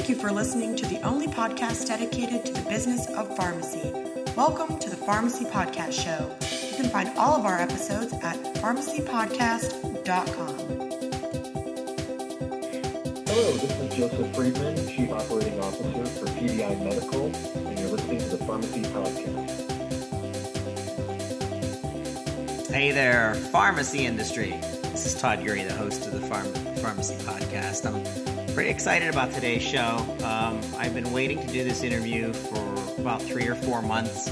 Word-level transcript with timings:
Thank 0.00 0.08
you 0.08 0.16
for 0.16 0.32
listening 0.32 0.76
to 0.76 0.86
the 0.86 0.98
only 1.02 1.26
podcast 1.26 1.86
dedicated 1.86 2.46
to 2.46 2.54
the 2.54 2.62
business 2.70 3.06
of 3.08 3.36
pharmacy. 3.36 3.92
Welcome 4.34 4.78
to 4.78 4.88
the 4.88 4.96
Pharmacy 4.96 5.44
Podcast 5.44 5.92
Show. 5.92 6.34
You 6.70 6.74
can 6.74 6.88
find 6.88 7.10
all 7.18 7.38
of 7.38 7.44
our 7.44 7.58
episodes 7.58 8.14
at 8.22 8.36
pharmacypodcast.com. 8.62 10.56
Hello, 13.26 13.52
this 13.52 13.78
is 13.78 13.94
Joseph 13.94 14.34
Friedman, 14.34 14.88
Chief 14.88 15.12
Operating 15.12 15.60
Officer 15.62 16.06
for 16.06 16.24
PDI 16.28 16.82
Medical, 16.82 17.26
and 17.68 17.78
you're 17.78 17.90
listening 17.90 18.20
to 18.20 18.28
the 18.38 18.38
Pharmacy 18.46 18.80
Podcast. 18.80 19.70
Hey 22.72 22.90
there, 22.90 23.34
pharmacy 23.34 24.06
industry. 24.06 24.52
This 24.92 25.04
is 25.04 25.20
Todd 25.20 25.40
Eury, 25.40 25.68
the 25.68 25.74
host 25.74 26.06
of 26.06 26.18
the 26.18 26.26
Pharm- 26.26 26.78
Pharmacy 26.78 27.16
Podcast. 27.16 27.84
I'm 27.84 28.29
pretty 28.54 28.70
excited 28.70 29.08
about 29.08 29.32
today's 29.32 29.62
show. 29.62 29.96
Um, 30.24 30.60
I've 30.76 30.94
been 30.94 31.12
waiting 31.12 31.40
to 31.40 31.46
do 31.46 31.62
this 31.64 31.82
interview 31.82 32.32
for 32.32 33.00
about 33.00 33.22
three 33.22 33.46
or 33.46 33.54
four 33.54 33.82
months. 33.82 34.28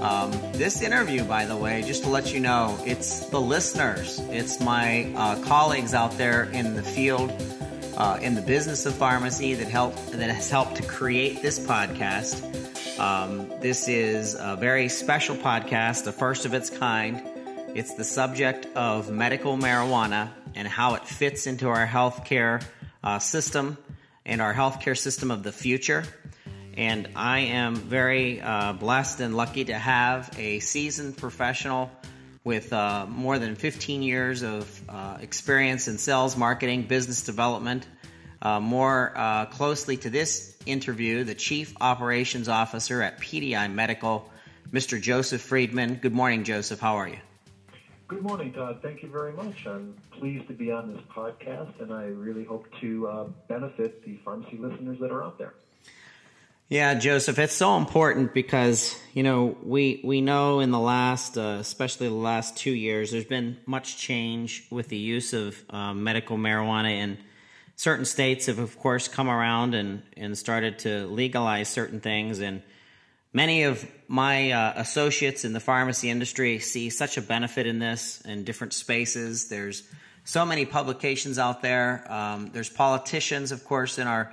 Um, 0.00 0.32
this 0.52 0.82
interview, 0.82 1.24
by 1.24 1.44
the 1.44 1.56
way, 1.56 1.82
just 1.82 2.04
to 2.04 2.08
let 2.08 2.32
you 2.32 2.40
know, 2.40 2.78
it's 2.84 3.26
the 3.26 3.40
listeners, 3.40 4.18
it's 4.30 4.60
my 4.60 5.12
uh, 5.14 5.42
colleagues 5.42 5.94
out 5.94 6.16
there 6.16 6.44
in 6.44 6.74
the 6.74 6.82
field, 6.82 7.30
uh, 7.96 8.18
in 8.22 8.34
the 8.34 8.42
business 8.42 8.86
of 8.86 8.94
pharmacy 8.94 9.54
that 9.54 9.68
help 9.68 9.94
that 10.06 10.30
has 10.30 10.50
helped 10.50 10.76
to 10.76 10.82
create 10.82 11.42
this 11.42 11.58
podcast. 11.58 12.46
Um, 12.98 13.48
this 13.60 13.88
is 13.88 14.36
a 14.38 14.56
very 14.56 14.88
special 14.88 15.36
podcast, 15.36 16.04
the 16.04 16.12
first 16.12 16.46
of 16.46 16.54
its 16.54 16.70
kind. 16.70 17.22
It's 17.74 17.94
the 17.94 18.04
subject 18.04 18.66
of 18.74 19.10
medical 19.10 19.56
marijuana 19.56 20.30
and 20.54 20.66
how 20.66 20.94
it 20.94 21.06
fits 21.06 21.46
into 21.46 21.68
our 21.68 21.86
healthcare 21.86 22.62
uh, 23.02 23.18
system 23.18 23.78
and 24.24 24.40
our 24.40 24.54
healthcare 24.54 24.96
system 24.96 25.30
of 25.30 25.42
the 25.42 25.52
future. 25.52 26.04
And 26.76 27.08
I 27.16 27.40
am 27.40 27.74
very 27.74 28.40
uh, 28.40 28.72
blessed 28.74 29.20
and 29.20 29.36
lucky 29.36 29.64
to 29.64 29.74
have 29.74 30.30
a 30.38 30.60
seasoned 30.60 31.16
professional 31.16 31.90
with 32.44 32.72
uh, 32.72 33.06
more 33.06 33.38
than 33.38 33.54
15 33.54 34.02
years 34.02 34.42
of 34.42 34.82
uh, 34.88 35.18
experience 35.20 35.88
in 35.88 35.98
sales, 35.98 36.36
marketing, 36.36 36.84
business 36.84 37.22
development. 37.22 37.86
Uh, 38.42 38.58
more 38.58 39.12
uh, 39.14 39.46
closely 39.46 39.98
to 39.98 40.08
this 40.08 40.56
interview, 40.64 41.24
the 41.24 41.34
Chief 41.34 41.74
Operations 41.80 42.48
Officer 42.48 43.02
at 43.02 43.20
PDI 43.20 43.70
Medical, 43.70 44.30
Mr. 44.72 45.00
Joseph 45.00 45.42
Friedman. 45.42 45.96
Good 45.96 46.14
morning, 46.14 46.44
Joseph. 46.44 46.80
How 46.80 46.96
are 46.96 47.08
you? 47.08 47.18
Good 48.10 48.22
morning, 48.22 48.52
Todd. 48.52 48.80
Thank 48.82 49.04
you 49.04 49.08
very 49.08 49.32
much. 49.32 49.68
I'm 49.68 49.94
pleased 50.10 50.48
to 50.48 50.52
be 50.52 50.72
on 50.72 50.92
this 50.92 51.00
podcast, 51.14 51.80
and 51.80 51.92
I 51.92 52.06
really 52.06 52.42
hope 52.42 52.66
to 52.80 53.06
uh, 53.06 53.24
benefit 53.46 54.04
the 54.04 54.18
pharmacy 54.24 54.56
listeners 54.58 54.98
that 54.98 55.12
are 55.12 55.22
out 55.22 55.38
there. 55.38 55.54
Yeah, 56.68 56.94
Joseph, 56.94 57.38
it's 57.38 57.54
so 57.54 57.76
important 57.76 58.34
because 58.34 58.98
you 59.14 59.22
know 59.22 59.56
we 59.62 60.00
we 60.02 60.22
know 60.22 60.58
in 60.58 60.72
the 60.72 60.80
last, 60.80 61.38
uh, 61.38 61.58
especially 61.60 62.08
the 62.08 62.14
last 62.14 62.56
two 62.56 62.72
years, 62.72 63.12
there's 63.12 63.24
been 63.24 63.58
much 63.64 63.96
change 63.96 64.66
with 64.72 64.88
the 64.88 64.98
use 64.98 65.32
of 65.32 65.62
uh, 65.70 65.94
medical 65.94 66.36
marijuana, 66.36 66.90
and 66.90 67.16
certain 67.76 68.04
states 68.04 68.46
have, 68.46 68.58
of 68.58 68.76
course, 68.76 69.06
come 69.06 69.30
around 69.30 69.72
and 69.76 70.02
and 70.16 70.36
started 70.36 70.80
to 70.80 71.06
legalize 71.06 71.68
certain 71.68 72.00
things, 72.00 72.40
and 72.40 72.60
many 73.32 73.64
of 73.64 73.86
my 74.08 74.52
uh, 74.52 74.72
associates 74.76 75.44
in 75.44 75.52
the 75.52 75.60
pharmacy 75.60 76.10
industry 76.10 76.58
see 76.58 76.90
such 76.90 77.16
a 77.16 77.22
benefit 77.22 77.66
in 77.66 77.78
this 77.78 78.20
in 78.22 78.44
different 78.44 78.72
spaces. 78.72 79.48
There's 79.48 79.82
so 80.24 80.44
many 80.44 80.66
publications 80.66 81.38
out 81.38 81.62
there. 81.62 82.04
Um, 82.12 82.50
there's 82.52 82.68
politicians, 82.68 83.52
of 83.52 83.64
course, 83.64 83.98
in 83.98 84.06
our 84.06 84.32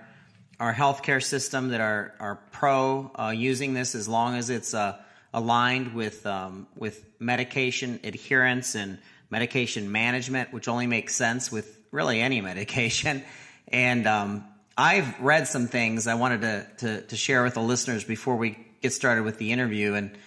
our 0.59 0.73
healthcare 0.73 1.23
system 1.23 1.69
that 1.69 1.81
are 1.81 2.13
are 2.19 2.35
pro 2.51 3.11
uh, 3.15 3.33
using 3.35 3.73
this 3.73 3.95
as 3.95 4.07
long 4.07 4.35
as 4.35 4.49
it's 4.49 4.73
uh, 4.73 4.97
aligned 5.33 5.93
with 5.93 6.25
um, 6.25 6.67
with 6.75 7.03
medication 7.19 7.99
adherence 8.03 8.75
and 8.75 8.97
medication 9.29 9.91
management, 9.91 10.53
which 10.53 10.67
only 10.67 10.87
makes 10.87 11.13
sense 11.13 11.51
with 11.51 11.77
really 11.91 12.21
any 12.21 12.41
medication. 12.51 13.23
And 13.67 14.07
um, 14.07 14.45
I've 14.77 15.19
read 15.19 15.47
some 15.47 15.67
things 15.67 16.07
I 16.07 16.15
wanted 16.15 16.41
to, 16.41 16.67
to, 16.77 17.01
to 17.01 17.15
share 17.17 17.43
with 17.43 17.55
the 17.55 17.61
listeners 17.61 18.03
before 18.03 18.37
we 18.37 18.66
get 18.81 18.93
started 18.93 19.23
with 19.23 19.37
the 19.37 19.51
interview, 19.51 19.93
and 19.93 20.17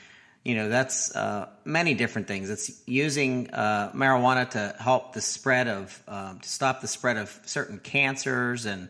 you 0.45 0.55
know 0.55 0.69
that's 0.69 1.15
uh, 1.15 1.49
many 1.65 1.95
different 1.95 2.29
things. 2.29 2.51
It's 2.51 2.83
using 2.87 3.51
uh, 3.51 3.93
marijuana 3.93 4.49
to 4.51 4.75
help 4.79 5.13
the 5.13 5.21
spread 5.21 5.69
of 5.69 6.03
um, 6.09 6.41
to 6.41 6.49
stop 6.49 6.81
the 6.81 6.89
spread 6.89 7.17
of 7.17 7.39
certain 7.45 7.79
cancers 7.79 8.67
and 8.67 8.89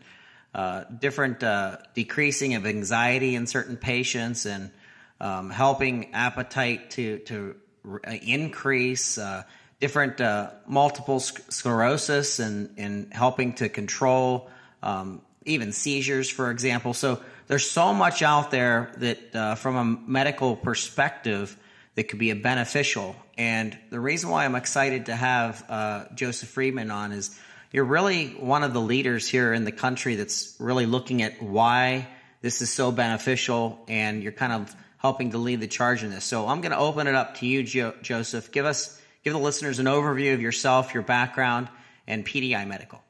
uh, 0.53 0.83
different 0.85 1.43
uh, 1.43 1.77
decreasing 1.93 2.55
of 2.55 2.65
anxiety 2.65 3.35
in 3.35 3.47
certain 3.47 3.77
patients 3.77 4.45
and 4.45 4.71
um, 5.19 5.49
helping 5.49 6.13
appetite 6.13 6.91
to 6.91 7.19
to 7.19 7.55
uh, 7.85 8.11
increase 8.21 9.17
uh, 9.17 9.43
different 9.81 10.21
uh, 10.21 10.51
multiple 10.67 11.19
sclerosis 11.19 12.39
and, 12.39 12.69
and 12.77 13.11
helping 13.11 13.53
to 13.53 13.67
control 13.67 14.49
um, 14.83 15.21
even 15.43 15.71
seizures, 15.71 16.29
for 16.29 16.51
example. 16.51 16.93
So 16.93 17.19
there's 17.51 17.69
so 17.69 17.93
much 17.93 18.21
out 18.21 18.49
there 18.49 18.93
that 18.99 19.35
uh, 19.35 19.55
from 19.55 19.75
a 19.75 19.83
medical 19.83 20.55
perspective 20.55 21.57
that 21.95 22.05
could 22.05 22.17
be 22.17 22.29
a 22.29 22.35
beneficial. 22.35 23.13
And 23.37 23.77
the 23.89 23.99
reason 23.99 24.29
why 24.29 24.45
I'm 24.45 24.55
excited 24.55 25.07
to 25.07 25.15
have 25.17 26.15
Joseph 26.15 26.47
Friedman 26.47 26.91
on 26.91 27.11
is 27.11 27.37
you're 27.73 27.83
really 27.83 28.27
one 28.27 28.63
of 28.63 28.71
the 28.71 28.79
leaders 28.79 29.27
here 29.27 29.51
in 29.51 29.65
the 29.65 29.73
country 29.73 30.15
that's 30.15 30.55
really 30.59 30.85
looking 30.85 31.23
at 31.23 31.43
why 31.43 32.07
this 32.39 32.61
is 32.61 32.71
so 32.71 32.89
beneficial, 32.89 33.83
and 33.89 34.23
you're 34.23 34.31
kind 34.31 34.53
of 34.53 34.73
helping 34.95 35.31
to 35.31 35.37
lead 35.37 35.59
the 35.59 35.67
charge 35.67 36.05
in 36.05 36.09
this. 36.09 36.23
So 36.23 36.47
I'm 36.47 36.61
going 36.61 36.71
to 36.71 36.77
open 36.77 37.07
it 37.07 37.15
up 37.15 37.35
to 37.39 37.45
you, 37.45 37.63
jo- 37.63 37.95
Joseph. 38.01 38.53
Give 38.53 38.65
us, 38.65 38.97
give 39.25 39.33
the 39.33 39.39
listeners 39.39 39.79
an 39.79 39.87
overview 39.87 40.33
of 40.33 40.39
yourself, 40.39 40.93
your 40.93 41.03
background, 41.03 41.67
and 42.07 42.25
PDI 42.25 42.65
Medical. 42.65 43.03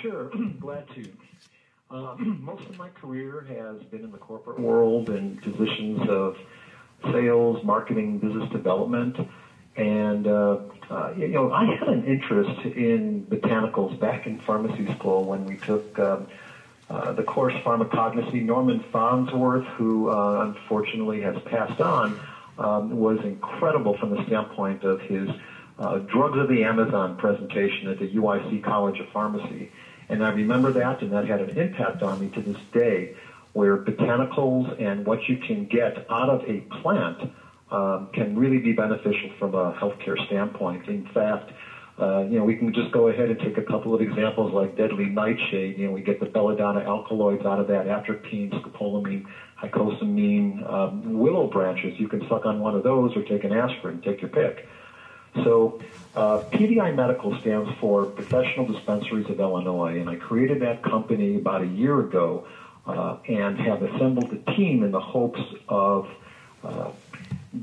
Sure, 0.00 0.30
glad 0.60 0.86
to. 0.94 1.10
Uh, 1.92 2.14
most 2.40 2.68
of 2.68 2.78
my 2.78 2.88
career 2.88 3.44
has 3.48 3.82
been 3.84 4.02
in 4.02 4.10
the 4.10 4.18
corporate 4.18 4.58
world 4.58 5.10
in 5.10 5.36
positions 5.36 6.08
of 6.08 6.36
sales, 7.12 7.62
marketing, 7.64 8.18
business 8.18 8.48
development, 8.50 9.18
and 9.76 10.26
uh, 10.26 10.56
uh, 10.90 11.12
you 11.16 11.28
know, 11.28 11.52
I 11.52 11.64
had 11.64 11.88
an 11.88 12.04
interest 12.04 12.64
in 12.64 13.26
botanicals 13.28 13.98
back 13.98 14.26
in 14.26 14.38
pharmacy 14.38 14.90
school 14.94 15.24
when 15.24 15.44
we 15.44 15.56
took 15.56 15.98
um, 15.98 16.26
uh, 16.88 17.12
the 17.12 17.22
course 17.22 17.54
pharmacognosy. 17.54 18.42
Norman 18.42 18.80
Farnsworth, 18.92 19.64
who 19.76 20.08
uh, 20.08 20.44
unfortunately 20.46 21.20
has 21.20 21.36
passed 21.42 21.80
on, 21.80 22.18
um, 22.58 22.90
was 22.90 23.18
incredible 23.24 23.96
from 23.98 24.10
the 24.10 24.22
standpoint 24.24 24.84
of 24.84 25.00
his 25.00 25.28
uh, 25.78 25.98
Drugs 25.98 26.38
of 26.38 26.48
the 26.48 26.64
Amazon 26.64 27.16
presentation 27.16 27.88
at 27.88 27.98
the 27.98 28.08
UIC 28.14 28.62
College 28.62 28.98
of 29.00 29.06
Pharmacy. 29.08 29.70
And 30.12 30.22
I 30.22 30.28
remember 30.28 30.70
that, 30.72 31.00
and 31.00 31.10
that 31.12 31.24
had 31.24 31.40
an 31.40 31.56
impact 31.56 32.02
on 32.02 32.20
me 32.20 32.28
to 32.28 32.42
this 32.42 32.58
day, 32.70 33.14
where 33.54 33.78
botanicals 33.78 34.78
and 34.78 35.06
what 35.06 35.26
you 35.26 35.36
can 35.36 35.64
get 35.64 36.04
out 36.10 36.28
of 36.28 36.42
a 36.44 36.60
plant 36.60 37.22
um, 37.70 38.08
can 38.12 38.36
really 38.36 38.58
be 38.58 38.72
beneficial 38.72 39.30
from 39.38 39.54
a 39.54 39.72
healthcare 39.72 40.22
standpoint. 40.26 40.86
In 40.86 41.06
fact, 41.14 41.50
uh, 41.98 42.20
you 42.28 42.36
know, 42.36 42.44
we 42.44 42.54
can 42.54 42.70
just 42.74 42.90
go 42.90 43.08
ahead 43.08 43.30
and 43.30 43.38
take 43.38 43.56
a 43.56 43.62
couple 43.62 43.94
of 43.94 44.02
examples 44.02 44.52
like 44.52 44.76
deadly 44.76 45.08
nightshade. 45.08 45.78
You 45.78 45.86
know, 45.86 45.92
we 45.92 46.02
get 46.02 46.20
the 46.20 46.26
belladonna 46.26 46.80
alkaloids 46.80 47.46
out 47.46 47.58
of 47.58 47.68
that, 47.68 47.86
atropine, 47.86 48.50
scopolamine, 48.50 49.22
hyoscyamine, 49.62 50.70
um, 50.70 51.14
willow 51.14 51.46
branches. 51.46 51.94
You 51.96 52.06
can 52.06 52.20
suck 52.28 52.44
on 52.44 52.58
one 52.58 52.74
of 52.74 52.82
those 52.82 53.16
or 53.16 53.22
take 53.22 53.44
an 53.44 53.52
aspirin, 53.52 53.98
take 54.04 54.20
your 54.20 54.28
pick. 54.28 54.62
So 55.34 55.80
uh, 56.14 56.42
PDI 56.52 56.94
Medical 56.94 57.38
stands 57.40 57.70
for 57.80 58.04
Professional 58.04 58.66
Dispensaries 58.66 59.28
of 59.30 59.40
Illinois, 59.40 59.98
and 59.98 60.08
I 60.08 60.16
created 60.16 60.60
that 60.60 60.82
company 60.82 61.36
about 61.36 61.62
a 61.62 61.66
year 61.66 62.00
ago 62.00 62.46
uh, 62.86 63.16
and 63.28 63.58
have 63.58 63.82
assembled 63.82 64.32
a 64.32 64.52
team 64.52 64.82
in 64.82 64.90
the 64.90 65.00
hopes 65.00 65.40
of 65.68 66.08
uh, 66.62 66.90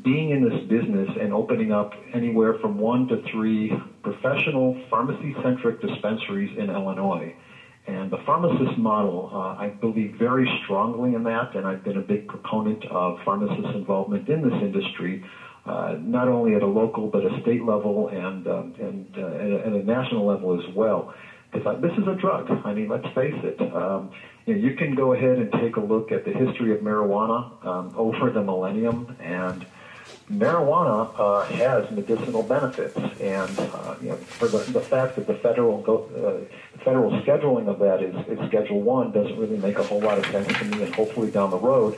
being 0.04 0.30
in 0.30 0.48
this 0.48 0.64
business 0.68 1.10
and 1.20 1.34
opening 1.34 1.72
up 1.72 1.94
anywhere 2.14 2.54
from 2.56 2.78
one 2.78 3.08
to 3.08 3.22
three 3.32 3.80
professional 4.04 4.80
pharmacy 4.90 5.36
centric 5.42 5.82
dispensaries 5.82 6.56
in 6.58 6.70
Illinois. 6.70 7.36
And 7.88 8.12
the 8.12 8.18
pharmacist 8.18 8.78
model, 8.78 9.32
uh, 9.34 9.62
I 9.62 9.70
believe 9.70 10.16
very 10.16 10.48
strongly 10.64 11.16
in 11.16 11.24
that, 11.24 11.56
and 11.56 11.66
I've 11.66 11.84
been 11.84 11.98
a 11.98 12.02
big 12.02 12.28
proponent 12.28 12.86
of 12.86 13.18
pharmacist 13.26 13.76
involvement 13.76 14.30
in 14.30 14.48
this 14.48 14.62
industry, 14.62 15.26
uh, 15.66 15.96
not 16.00 16.28
only 16.28 16.56
at 16.56 16.64
a 16.64 16.68
local 16.68 17.08
but 17.08 17.26
a 17.26 17.42
state 17.42 17.64
level 17.64 18.08
and 18.08 18.48
um, 18.48 18.76
and 18.80 19.14
uh, 19.18 19.26
at, 19.26 19.52
a, 19.52 19.60
at, 19.68 19.74
a, 19.74 19.84
national 19.84 20.26
level 20.26 20.60
as 20.60 20.76
well. 20.76 21.14
Because 21.52 21.82
this 21.82 21.92
is 21.98 22.08
a 22.08 22.14
drug. 22.14 22.50
I 22.64 22.74
mean, 22.74 22.90
let's 22.90 23.08
face 23.16 23.34
it. 23.44 23.60
Um, 23.74 24.12
you, 24.46 24.56
know, 24.56 24.60
you 24.60 24.76
can 24.76 24.94
go 24.94 25.14
ahead 25.14 25.40
and 25.40 25.52
take 25.54 25.78
a 25.78 25.80
look 25.80 26.12
at 26.12 26.24
the 26.24 26.32
history 26.32 26.72
of 26.72 26.82
marijuana 26.82 27.66
um, 27.66 27.94
over 27.98 28.30
the 28.30 28.44
millennium 28.44 29.16
and 29.20 29.66
marijuana 30.32 31.12
uh, 31.18 31.44
has 31.46 31.90
medicinal 31.92 32.44
benefits, 32.44 32.96
and 33.20 33.60
uh, 33.60 33.96
you 34.02 34.10
know, 34.10 34.16
for 34.16 34.48
the, 34.48 34.60
the 34.72 34.82
fact 34.82 35.16
that 35.16 35.28
the 35.28 35.34
federal 35.36 35.82
go, 35.82 36.06
uh, 36.16 36.84
federal 36.84 37.12
scheduling 37.22 37.68
of 37.68 37.80
that 37.80 38.04
is, 38.04 38.16
is 38.28 38.48
Schedule 38.48 38.82
One 38.82 39.12
doesn't 39.12 39.38
really 39.38 39.58
make 39.58 39.78
a 39.80 39.84
whole 39.84 40.02
lot 40.02 40.18
of 40.18 40.26
sense 40.28 40.48
to 40.60 40.66
me, 40.66 40.84
and 40.84 40.94
hopefully 40.94 41.32
down 41.32 41.50
the 41.50 41.58
road. 41.58 41.98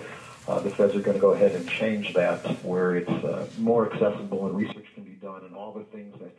Uh, 0.52 0.60
the 0.60 0.70
feds 0.70 0.94
are 0.94 1.00
going 1.00 1.16
to 1.16 1.22
go 1.22 1.32
ahead 1.32 1.54
and 1.54 1.66
change 1.70 2.14
that 2.14 2.46
where 2.62 2.98
it's 2.98 3.10
uh, 3.10 3.48
more 3.58 3.90
accessible 3.90 4.48
and 4.48 4.58
research 4.58 4.86
can 4.94 5.06
be 5.06 5.12
done 5.12 5.46
and 5.46 5.56
all 5.56 5.72
the 5.72 5.86
things 5.86 6.14
that 6.20 6.36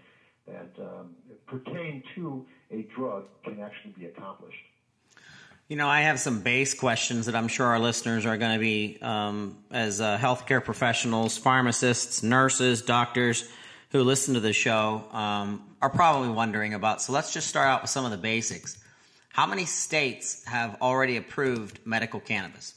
that 0.47 0.85
um, 0.85 1.15
pertain 1.47 2.03
to 2.15 2.45
a 2.71 2.83
drug 2.95 3.25
can 3.43 3.59
actually 3.61 3.93
be 3.93 4.05
accomplished. 4.05 4.59
You 5.69 5.77
know, 5.77 5.89
I 5.89 6.03
have 6.03 6.21
some 6.21 6.41
base 6.43 6.75
questions 6.75 7.25
that 7.25 7.35
I'm 7.35 7.49
sure 7.49 7.65
our 7.67 7.79
listeners 7.79 8.27
are 8.27 8.37
going 8.37 8.53
to 8.53 8.59
be, 8.59 8.99
um, 9.01 9.57
as 9.71 10.03
uh, 10.03 10.19
healthcare 10.19 10.63
professionals, 10.63 11.39
pharmacists, 11.39 12.23
nurses, 12.23 12.83
doctors 12.83 13.49
who 13.93 14.03
listen 14.03 14.35
to 14.35 14.41
the 14.41 14.53
show, 14.53 15.05
um, 15.13 15.63
are 15.81 15.89
probably 15.89 16.29
wondering 16.29 16.75
about. 16.75 17.01
So 17.01 17.15
let's 17.15 17.33
just 17.33 17.47
start 17.47 17.69
out 17.69 17.81
with 17.81 17.91
some 17.91 18.05
of 18.05 18.11
the 18.11 18.19
basics. 18.19 18.77
How 19.31 19.47
many 19.47 19.65
states 19.65 20.45
have 20.45 20.77
already 20.83 21.17
approved 21.17 21.79
medical 21.87 22.21
cannabis? 22.21 22.75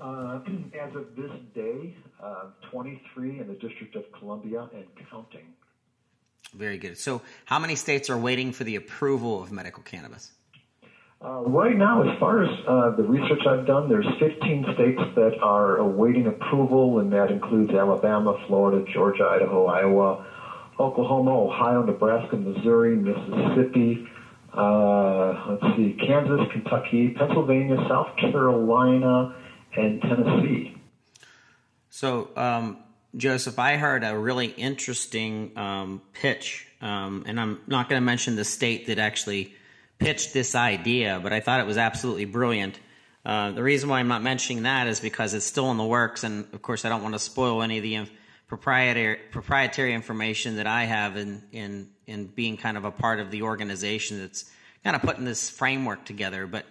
Uh, 0.00 0.40
as 0.80 0.94
of 0.94 1.16
this 1.16 1.30
day, 1.54 1.96
uh, 2.22 2.46
23 2.70 3.40
in 3.40 3.48
the 3.48 3.54
District 3.54 3.94
of 3.96 4.04
Columbia 4.18 4.68
and 4.74 4.84
counting. 5.10 5.46
Very 6.54 6.78
good. 6.78 6.96
So, 6.96 7.22
how 7.44 7.58
many 7.58 7.74
states 7.74 8.08
are 8.08 8.18
waiting 8.18 8.52
for 8.52 8.64
the 8.64 8.76
approval 8.76 9.42
of 9.42 9.52
medical 9.52 9.82
cannabis? 9.82 10.32
Uh, 11.24 11.40
right 11.46 11.76
now, 11.76 12.08
as 12.08 12.18
far 12.20 12.44
as 12.44 12.50
uh, 12.68 12.90
the 12.94 13.02
research 13.02 13.40
I've 13.48 13.66
done, 13.66 13.88
there's 13.88 14.06
15 14.20 14.66
states 14.74 15.00
that 15.14 15.38
are 15.42 15.78
awaiting 15.78 16.26
approval, 16.26 16.98
and 16.98 17.10
that 17.12 17.30
includes 17.30 17.72
Alabama, 17.72 18.38
Florida, 18.46 18.84
Georgia, 18.92 19.24
Idaho, 19.24 19.66
Iowa, 19.66 20.26
Oklahoma, 20.78 21.30
Ohio, 21.30 21.82
Nebraska, 21.82 22.36
Missouri, 22.36 22.96
Mississippi. 22.96 24.06
Uh, 24.52 25.56
let's 25.58 25.76
see, 25.76 25.96
Kansas, 26.06 26.40
Kentucky, 26.52 27.14
Pennsylvania, 27.18 27.76
South 27.88 28.14
Carolina, 28.18 29.34
and 29.74 30.00
Tennessee. 30.02 30.76
So, 31.90 32.30
um, 32.36 32.78
Joseph, 33.16 33.58
I 33.58 33.76
heard 33.76 34.04
a 34.04 34.16
really 34.16 34.46
interesting 34.46 35.56
um, 35.56 36.02
pitch, 36.12 36.66
um, 36.82 37.24
and 37.26 37.40
I'm 37.40 37.60
not 37.66 37.88
going 37.88 38.00
to 38.00 38.04
mention 38.04 38.36
the 38.36 38.44
state 38.44 38.88
that 38.88 38.98
actually 38.98 39.54
pitched 39.98 40.34
this 40.34 40.54
idea, 40.54 41.20
but 41.22 41.32
I 41.32 41.40
thought 41.40 41.60
it 41.60 41.66
was 41.66 41.78
absolutely 41.78 42.26
brilliant. 42.26 42.78
Uh, 43.24 43.52
the 43.52 43.62
reason 43.62 43.88
why 43.88 43.98
I'm 43.98 44.08
not 44.08 44.22
mentioning 44.22 44.64
that 44.64 44.86
is 44.86 45.00
because 45.00 45.34
it's 45.34 45.46
still 45.46 45.70
in 45.70 45.78
the 45.78 45.84
works, 45.84 46.22
and 46.22 46.46
of 46.52 46.62
course, 46.62 46.84
I 46.84 46.90
don't 46.90 47.02
want 47.02 47.14
to 47.14 47.18
spoil 47.18 47.62
any 47.62 47.78
of 47.78 47.82
the 47.82 48.06
proprietary 48.46 49.18
proprietary 49.32 49.92
information 49.94 50.56
that 50.56 50.66
I 50.66 50.84
have 50.84 51.16
in 51.16 51.42
in 51.50 51.88
in 52.06 52.26
being 52.26 52.56
kind 52.56 52.76
of 52.76 52.84
a 52.84 52.90
part 52.90 53.18
of 53.18 53.30
the 53.30 53.42
organization 53.42 54.20
that's 54.20 54.44
kind 54.84 54.94
of 54.94 55.02
putting 55.02 55.24
this 55.24 55.50
framework 55.50 56.04
together. 56.04 56.46
But 56.46 56.66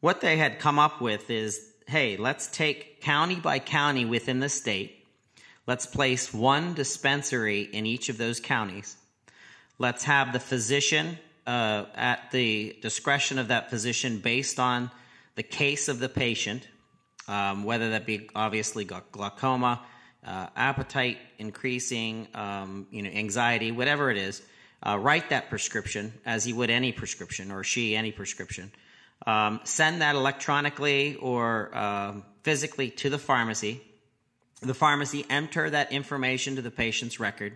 what 0.00 0.20
they 0.20 0.36
had 0.36 0.58
come 0.58 0.78
up 0.78 1.00
with 1.00 1.30
is, 1.30 1.72
hey, 1.86 2.16
let's 2.16 2.46
take 2.46 3.00
county 3.00 3.36
by 3.36 3.58
county 3.58 4.04
within 4.04 4.40
the 4.40 4.48
state 4.48 4.96
Let's 5.66 5.84
place 5.84 6.32
one 6.32 6.74
dispensary 6.74 7.62
in 7.62 7.86
each 7.86 8.08
of 8.08 8.18
those 8.18 8.38
counties. 8.38 8.96
Let's 9.78 10.04
have 10.04 10.32
the 10.32 10.38
physician 10.38 11.18
uh, 11.44 11.86
at 11.96 12.30
the 12.30 12.76
discretion 12.82 13.40
of 13.40 13.48
that 13.48 13.68
physician 13.68 14.20
based 14.20 14.60
on 14.60 14.92
the 15.34 15.42
case 15.42 15.88
of 15.88 15.98
the 15.98 16.08
patient, 16.08 16.68
um, 17.26 17.64
whether 17.64 17.90
that 17.90 18.06
be 18.06 18.30
obviously 18.36 18.84
glaucoma, 18.84 19.82
uh, 20.24 20.46
appetite 20.54 21.18
increasing, 21.38 22.28
um, 22.34 22.86
you 22.92 23.02
know, 23.02 23.10
anxiety, 23.10 23.72
whatever 23.72 24.12
it 24.12 24.18
is. 24.18 24.42
Uh, 24.86 24.96
write 24.96 25.30
that 25.30 25.50
prescription 25.50 26.12
as 26.24 26.44
he 26.44 26.52
would 26.52 26.70
any 26.70 26.92
prescription, 26.92 27.50
or 27.50 27.64
she 27.64 27.96
any 27.96 28.12
prescription. 28.12 28.70
Um, 29.26 29.60
send 29.64 30.02
that 30.02 30.14
electronically 30.14 31.16
or 31.16 31.76
um, 31.76 32.24
physically 32.42 32.90
to 32.90 33.10
the 33.10 33.18
pharmacy 33.18 33.82
the 34.62 34.74
pharmacy 34.74 35.24
enter 35.28 35.68
that 35.68 35.92
information 35.92 36.56
to 36.56 36.62
the 36.62 36.70
patient's 36.70 37.20
record. 37.20 37.52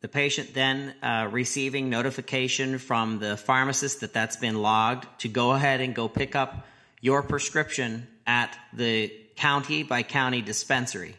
The 0.00 0.08
patient 0.08 0.54
then 0.54 0.94
uh, 1.02 1.28
receiving 1.30 1.90
notification 1.90 2.78
from 2.78 3.18
the 3.18 3.36
pharmacist 3.36 4.00
that 4.00 4.12
that's 4.12 4.36
been 4.36 4.62
logged 4.62 5.06
to 5.20 5.28
go 5.28 5.52
ahead 5.52 5.80
and 5.80 5.94
go 5.94 6.08
pick 6.08 6.36
up 6.36 6.66
your 7.00 7.22
prescription 7.22 8.06
at 8.26 8.56
the 8.72 9.12
county 9.36 9.82
by 9.82 10.02
county 10.02 10.42
dispensary. 10.42 11.16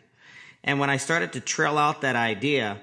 And 0.63 0.79
when 0.79 0.89
I 0.89 0.97
started 0.97 1.33
to 1.33 1.39
trill 1.39 1.77
out 1.77 2.01
that 2.01 2.15
idea, 2.15 2.77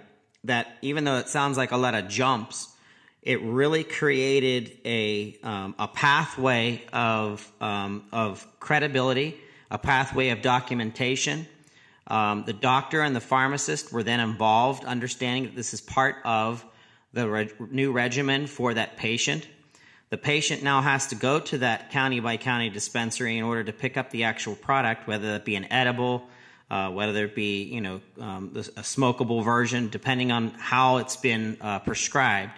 that 0.45 0.69
even 0.83 1.05
though 1.05 1.17
it 1.17 1.29
sounds 1.29 1.57
like 1.57 1.73
a 1.73 1.77
lot 1.77 1.95
of 1.95 2.09
jumps, 2.09 2.69
it 3.25 3.43
really 3.43 3.83
created 3.83 4.79
a 4.85 5.37
um, 5.43 5.75
a 5.79 5.89
pathway 5.89 6.83
of 6.93 7.51
um, 7.61 8.05
of 8.13 8.47
credibility, 8.61 9.37
a 9.71 9.79
pathway 9.79 10.29
of 10.29 10.43
documentation, 10.43 11.47
um, 12.07 12.45
the 12.45 12.53
doctor 12.53 13.01
and 13.01 13.17
the 13.17 13.21
pharmacist 13.21 13.93
were 13.93 14.03
then 14.03 14.21
involved, 14.21 14.85
understanding 14.85 15.45
that 15.45 15.57
this 15.57 15.73
is 15.73 15.81
part 15.81 16.17
of 16.25 16.65
the 17.13 17.29
reg- 17.29 17.73
new 17.73 17.93
regimen 17.93 18.47
for 18.47 18.75
that 18.75 18.97
patient. 18.97 19.49
The 20.11 20.19
patient 20.19 20.63
now 20.63 20.83
has 20.83 21.07
to 21.09 21.15
go 21.15 21.41
to 21.41 21.59
that 21.59 21.91
county 21.91 22.21
by 22.21 22.37
county 22.37 22.69
dispensary 22.69 23.39
in 23.39 23.45
order 23.45 23.65
to 23.65 23.73
pick 23.73 23.97
up 23.97 24.11
the 24.11 24.25
actual 24.25 24.55
product, 24.55 25.09
whether 25.09 25.35
it 25.35 25.45
be 25.45 25.57
an 25.57 25.73
edible, 25.73 26.29
uh, 26.71 26.91
whether 26.91 27.25
it 27.25 27.35
be 27.35 27.65
you 27.65 27.81
know 27.81 28.01
um, 28.21 28.53
a 28.55 28.83
smokable 28.83 29.43
version, 29.43 29.89
depending 29.89 30.31
on 30.31 30.51
how 30.51 30.99
it's 30.99 31.17
been 31.17 31.57
uh, 31.61 31.79
prescribed. 31.79 32.53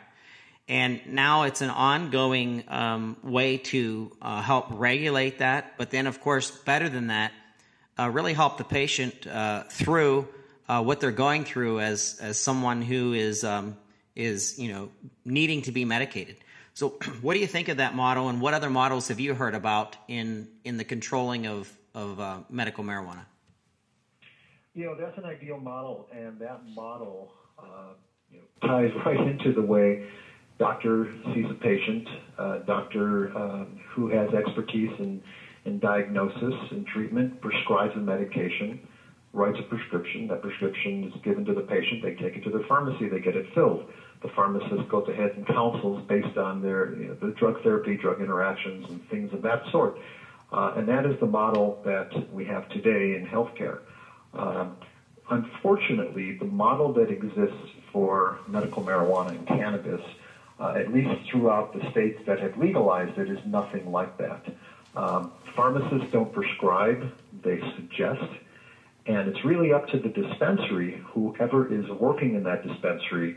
And 0.68 1.00
now 1.06 1.44
it's 1.44 1.60
an 1.60 1.70
ongoing 1.70 2.64
um, 2.66 3.16
way 3.22 3.58
to 3.58 4.10
uh, 4.20 4.42
help 4.42 4.66
regulate 4.70 5.38
that. 5.38 5.78
But 5.78 5.90
then, 5.90 6.08
of 6.08 6.20
course, 6.20 6.50
better 6.50 6.88
than 6.88 7.06
that, 7.06 7.32
uh, 7.98 8.10
really 8.10 8.32
help 8.32 8.58
the 8.58 8.64
patient 8.64 9.26
uh, 9.26 9.62
through 9.64 10.28
uh, 10.68 10.82
what 10.82 11.00
they're 11.00 11.12
going 11.12 11.44
through 11.44 11.80
as 11.80 12.18
as 12.20 12.38
someone 12.38 12.82
who 12.82 13.12
is 13.12 13.44
um, 13.44 13.76
is 14.14 14.58
you 14.58 14.72
know 14.72 14.90
needing 15.24 15.62
to 15.62 15.72
be 15.72 15.84
medicated. 15.84 16.36
So, 16.74 16.88
what 17.22 17.34
do 17.34 17.40
you 17.40 17.46
think 17.46 17.68
of 17.68 17.76
that 17.76 17.94
model, 17.94 18.28
and 18.28 18.40
what 18.40 18.52
other 18.52 18.70
models 18.70 19.08
have 19.08 19.20
you 19.20 19.34
heard 19.34 19.54
about 19.54 19.96
in 20.08 20.48
in 20.64 20.76
the 20.76 20.84
controlling 20.84 21.46
of 21.46 21.72
of 21.94 22.18
uh, 22.18 22.38
medical 22.50 22.84
marijuana? 22.84 23.24
You 24.74 24.86
know, 24.86 24.94
that's 24.94 25.16
an 25.16 25.24
ideal 25.24 25.58
model, 25.58 26.08
and 26.12 26.38
that 26.40 26.60
model 26.74 27.32
uh, 27.58 27.94
you 28.30 28.40
know, 28.40 28.68
ties 28.68 28.90
right 29.06 29.20
into 29.20 29.52
the 29.52 29.62
way 29.62 30.06
doctor 30.58 31.10
sees 31.34 31.46
a 31.50 31.54
patient, 31.54 32.08
uh, 32.38 32.58
doctor 32.58 33.36
um, 33.36 33.78
who 33.94 34.08
has 34.08 34.32
expertise 34.32 34.90
in 34.98 35.20
in 35.66 35.80
diagnosis 35.80 36.54
and 36.70 36.86
treatment, 36.86 37.40
prescribes 37.40 37.92
a 37.96 37.98
medication, 37.98 38.78
writes 39.32 39.58
a 39.58 39.64
prescription. 39.64 40.28
That 40.28 40.40
prescription 40.40 41.04
is 41.04 41.12
given 41.22 41.44
to 41.44 41.52
the 41.52 41.60
patient. 41.60 42.02
They 42.02 42.12
take 42.12 42.36
it 42.36 42.44
to 42.44 42.50
the 42.50 42.60
pharmacy. 42.68 43.08
They 43.08 43.18
get 43.18 43.34
it 43.34 43.44
filled. 43.52 43.82
The 44.22 44.28
pharmacist 44.28 44.88
goes 44.88 45.06
ahead 45.08 45.32
and 45.36 45.44
counsels 45.46 46.02
based 46.08 46.38
on 46.38 46.62
their 46.62 46.94
you 46.94 47.08
know, 47.08 47.14
the 47.14 47.32
drug 47.32 47.60
therapy, 47.62 47.96
drug 47.96 48.20
interactions, 48.20 48.86
and 48.88 49.00
things 49.10 49.32
of 49.32 49.42
that 49.42 49.60
sort. 49.70 49.98
Uh, 50.52 50.74
and 50.76 50.88
that 50.88 51.04
is 51.04 51.18
the 51.18 51.26
model 51.26 51.80
that 51.84 52.10
we 52.32 52.44
have 52.44 52.68
today 52.68 53.14
in 53.14 53.26
healthcare. 53.26 53.80
Um, 54.34 54.76
unfortunately, 55.30 56.36
the 56.38 56.44
model 56.44 56.92
that 56.92 57.10
exists 57.10 57.70
for 57.92 58.38
medical 58.46 58.82
marijuana 58.82 59.30
and 59.30 59.46
cannabis, 59.46 60.00
uh, 60.58 60.72
at 60.74 60.88
least 60.88 61.10
throughout 61.30 61.72
the 61.72 61.80
states 61.90 62.18
that 62.26 62.38
have 62.38 62.56
legalized 62.56 63.16
it, 63.18 63.28
is 63.28 63.38
nothing 63.44 63.90
like 63.90 64.16
that. 64.16 64.40
Um, 64.94 65.30
pharmacists 65.54 66.10
don't 66.10 66.30
prescribe, 66.32 67.08
they 67.42 67.60
suggest. 67.74 68.26
And 69.06 69.28
it's 69.28 69.44
really 69.44 69.72
up 69.72 69.86
to 69.86 69.98
the 69.98 70.08
dispensary, 70.08 71.00
whoever 71.12 71.64
is 71.64 71.88
working 71.88 72.34
in 72.34 72.42
that 72.44 72.62
dispensary, 72.62 73.34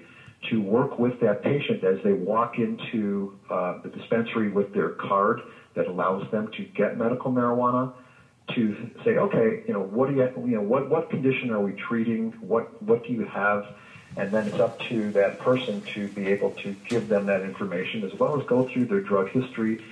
to 0.49 0.61
work 0.61 0.97
with 0.97 1.13
that 1.19 1.41
patient 1.41 1.83
as 1.83 1.97
they 2.01 2.13
walk 2.13 2.57
into 2.57 3.29
uh, 3.49 3.73
the 3.83 3.89
dispensary 3.89 4.47
with 4.47 4.71
their 4.71 4.89
card 4.89 5.41
that 5.75 5.85
allows 5.85 6.21
them 6.31 6.47
to 6.53 6.63
get 6.63 6.95
medical 6.95 7.29
marijuana 7.29 7.89
to 8.55 8.73
say, 9.03 9.15
okay, 9.17 9.59
you 9.67 9.73
know, 9.73 9.81
what 9.81 10.07
do 10.07 10.13
you, 10.13 10.27
you 10.37 10.55
know, 10.55 10.61
what, 10.61 10.85
what 10.85 11.09
condition 11.09 11.51
are 11.51 11.59
we 11.59 11.73
treating? 11.73 12.33
What, 12.39 12.65
what 12.81 13.03
do 13.03 13.11
you 13.11 13.23
have? 13.25 13.63
And 14.17 14.31
then 14.31 14.47
it's 14.47 14.59
up 14.59 14.79
to 14.89 15.11
that 15.11 15.39
person 15.39 15.81
to 15.93 16.07
be 16.09 16.27
able 16.27 16.51
to 16.51 16.75
give 16.87 17.07
them 17.07 17.25
that 17.27 17.41
information 17.41 18.03
as 18.03 18.13
well 18.19 18.39
as 18.39 18.45
go 18.47 18.67
through 18.67 18.85
their 18.85 19.01
drug 19.01 19.29
history 19.29 19.83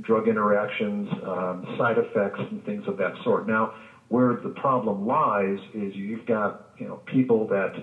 drug 0.00 0.28
interactions, 0.28 1.10
um, 1.24 1.74
side 1.78 1.98
effects, 1.98 2.38
and 2.38 2.64
things 2.64 2.86
of 2.86 2.96
that 2.98 3.14
sort. 3.22 3.46
Now, 3.46 3.74
where 4.08 4.34
the 4.34 4.50
problem 4.50 5.06
lies 5.06 5.58
is 5.74 5.94
you've 5.94 6.26
got 6.26 6.70
you 6.78 6.86
know 6.86 6.96
people 7.06 7.46
that 7.48 7.74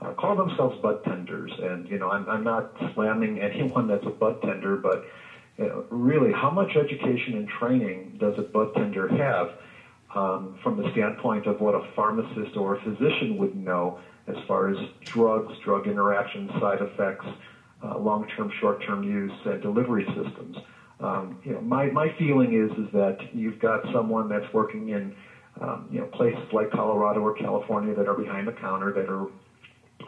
uh, 0.00 0.12
call 0.12 0.36
themselves 0.36 0.76
bud 0.82 1.02
tenders, 1.04 1.52
and 1.62 1.88
you 1.88 1.98
know 1.98 2.10
I'm, 2.10 2.28
I'm 2.28 2.44
not 2.44 2.76
slamming 2.94 3.40
anyone 3.40 3.86
that's 3.86 4.06
a 4.06 4.10
bud 4.10 4.42
tender, 4.42 4.76
but 4.76 5.04
you 5.58 5.66
know, 5.66 5.84
really, 5.90 6.32
how 6.32 6.50
much 6.50 6.76
education 6.76 7.36
and 7.36 7.48
training 7.48 8.16
does 8.18 8.38
a 8.38 8.42
bud 8.42 8.74
tender 8.74 9.08
have? 9.08 9.50
um, 10.14 10.58
from 10.62 10.76
the 10.76 10.90
standpoint 10.92 11.46
of 11.46 11.60
what 11.60 11.74
a 11.74 11.82
pharmacist 11.94 12.56
or 12.56 12.76
a 12.76 12.80
physician 12.82 13.38
would 13.38 13.56
know 13.56 13.98
as 14.26 14.36
far 14.46 14.68
as 14.68 14.76
drugs, 15.04 15.52
drug 15.64 15.86
interactions, 15.86 16.50
side 16.60 16.80
effects, 16.80 17.26
uh, 17.82 17.98
long-term, 17.98 18.50
short-term 18.60 19.02
use, 19.02 19.32
and 19.44 19.60
delivery 19.60 20.04
systems. 20.14 20.56
Um, 21.00 21.36
you 21.42 21.52
know, 21.52 21.60
my, 21.60 21.88
my 21.88 22.08
feeling 22.16 22.52
is 22.52 22.70
is 22.78 22.86
that 22.92 23.16
you've 23.32 23.58
got 23.58 23.80
someone 23.92 24.28
that's 24.28 24.52
working 24.52 24.88
in 24.88 25.12
um, 25.60 25.86
you 25.90 25.98
know 25.98 26.06
places 26.06 26.44
like 26.52 26.70
Colorado 26.70 27.20
or 27.20 27.32
California 27.32 27.92
that 27.94 28.06
are 28.06 28.14
behind 28.14 28.46
the 28.46 28.52
counter 28.52 28.92
that 28.92 29.08
are 29.08 29.26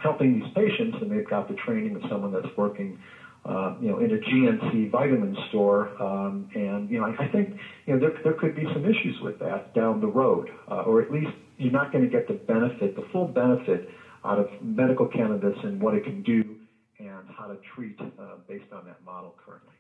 helping 0.01 0.33
these 0.33 0.49
patients, 0.55 0.97
and 1.01 1.11
they've 1.11 1.25
got 1.25 1.49
the 1.49 1.55
training 1.55 1.95
of 1.97 2.03
someone 2.09 2.31
that's 2.31 2.57
working 2.57 2.97
uh, 3.45 3.71
you 3.79 3.91
know, 3.91 3.99
in 3.99 4.11
a 4.11 4.17
GNC 4.17 4.91
vitamin 4.91 5.37
store. 5.49 5.87
Um, 6.01 6.47
and, 6.55 6.89
you 6.89 6.99
know, 6.99 7.05
I, 7.05 7.25
I 7.25 7.27
think, 7.27 7.53
you 7.85 7.93
know, 7.93 7.99
there, 7.99 8.13
there 8.23 8.33
could 8.33 8.55
be 8.55 8.65
some 8.73 8.85
issues 8.85 9.21
with 9.21 9.39
that 9.39 9.73
down 9.75 10.01
the 10.01 10.09
road, 10.09 10.49
uh, 10.71 10.81
or 10.81 10.99
at 11.01 11.11
least 11.11 11.33
you're 11.59 11.71
not 11.71 11.93
going 11.93 12.01
to 12.01 12.07
get 12.07 12.27
the 12.27 12.33
benefit, 12.33 12.95
the 12.95 13.03
full 13.13 13.27
benefit 13.27 13.85
out 14.25 14.39
of 14.39 14.49
medical 14.63 15.07
cannabis 15.07 15.57
and 15.63 15.81
what 15.81 15.95
it 15.95 16.05
can 16.05 16.23
do 16.23 16.57
and 16.99 17.29
how 17.37 17.47
to 17.47 17.57
treat 17.75 18.01
uh, 18.01 18.37
based 18.49 18.73
on 18.73 18.87
that 18.87 19.05
model 19.05 19.35
currently. 19.45 19.75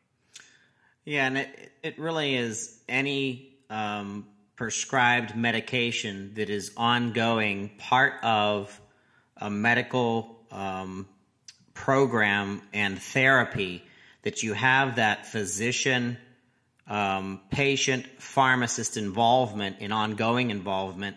Yeah, 1.05 1.27
and 1.27 1.39
it, 1.39 1.73
it 1.83 1.99
really 1.99 2.35
is 2.35 2.79
any 2.89 3.57
um, 3.71 4.27
prescribed 4.57 5.37
medication 5.37 6.33
that 6.35 6.51
is 6.51 6.73
ongoing 6.77 7.71
part 7.79 8.15
of 8.23 8.81
a 9.37 9.51
medical 9.51 10.39
um, 10.51 11.09
program 11.75 12.63
and 12.73 13.01
therapy 13.01 13.83
that 14.23 14.43
you 14.43 14.55
have 14.55 14.97
that 14.97 15.27
physician, 15.27 16.17
um, 16.87 17.41
patient, 17.51 18.07
pharmacist 18.19 18.97
involvement 18.97 19.81
in 19.81 19.93
ongoing 19.93 20.51
involvement. 20.51 21.17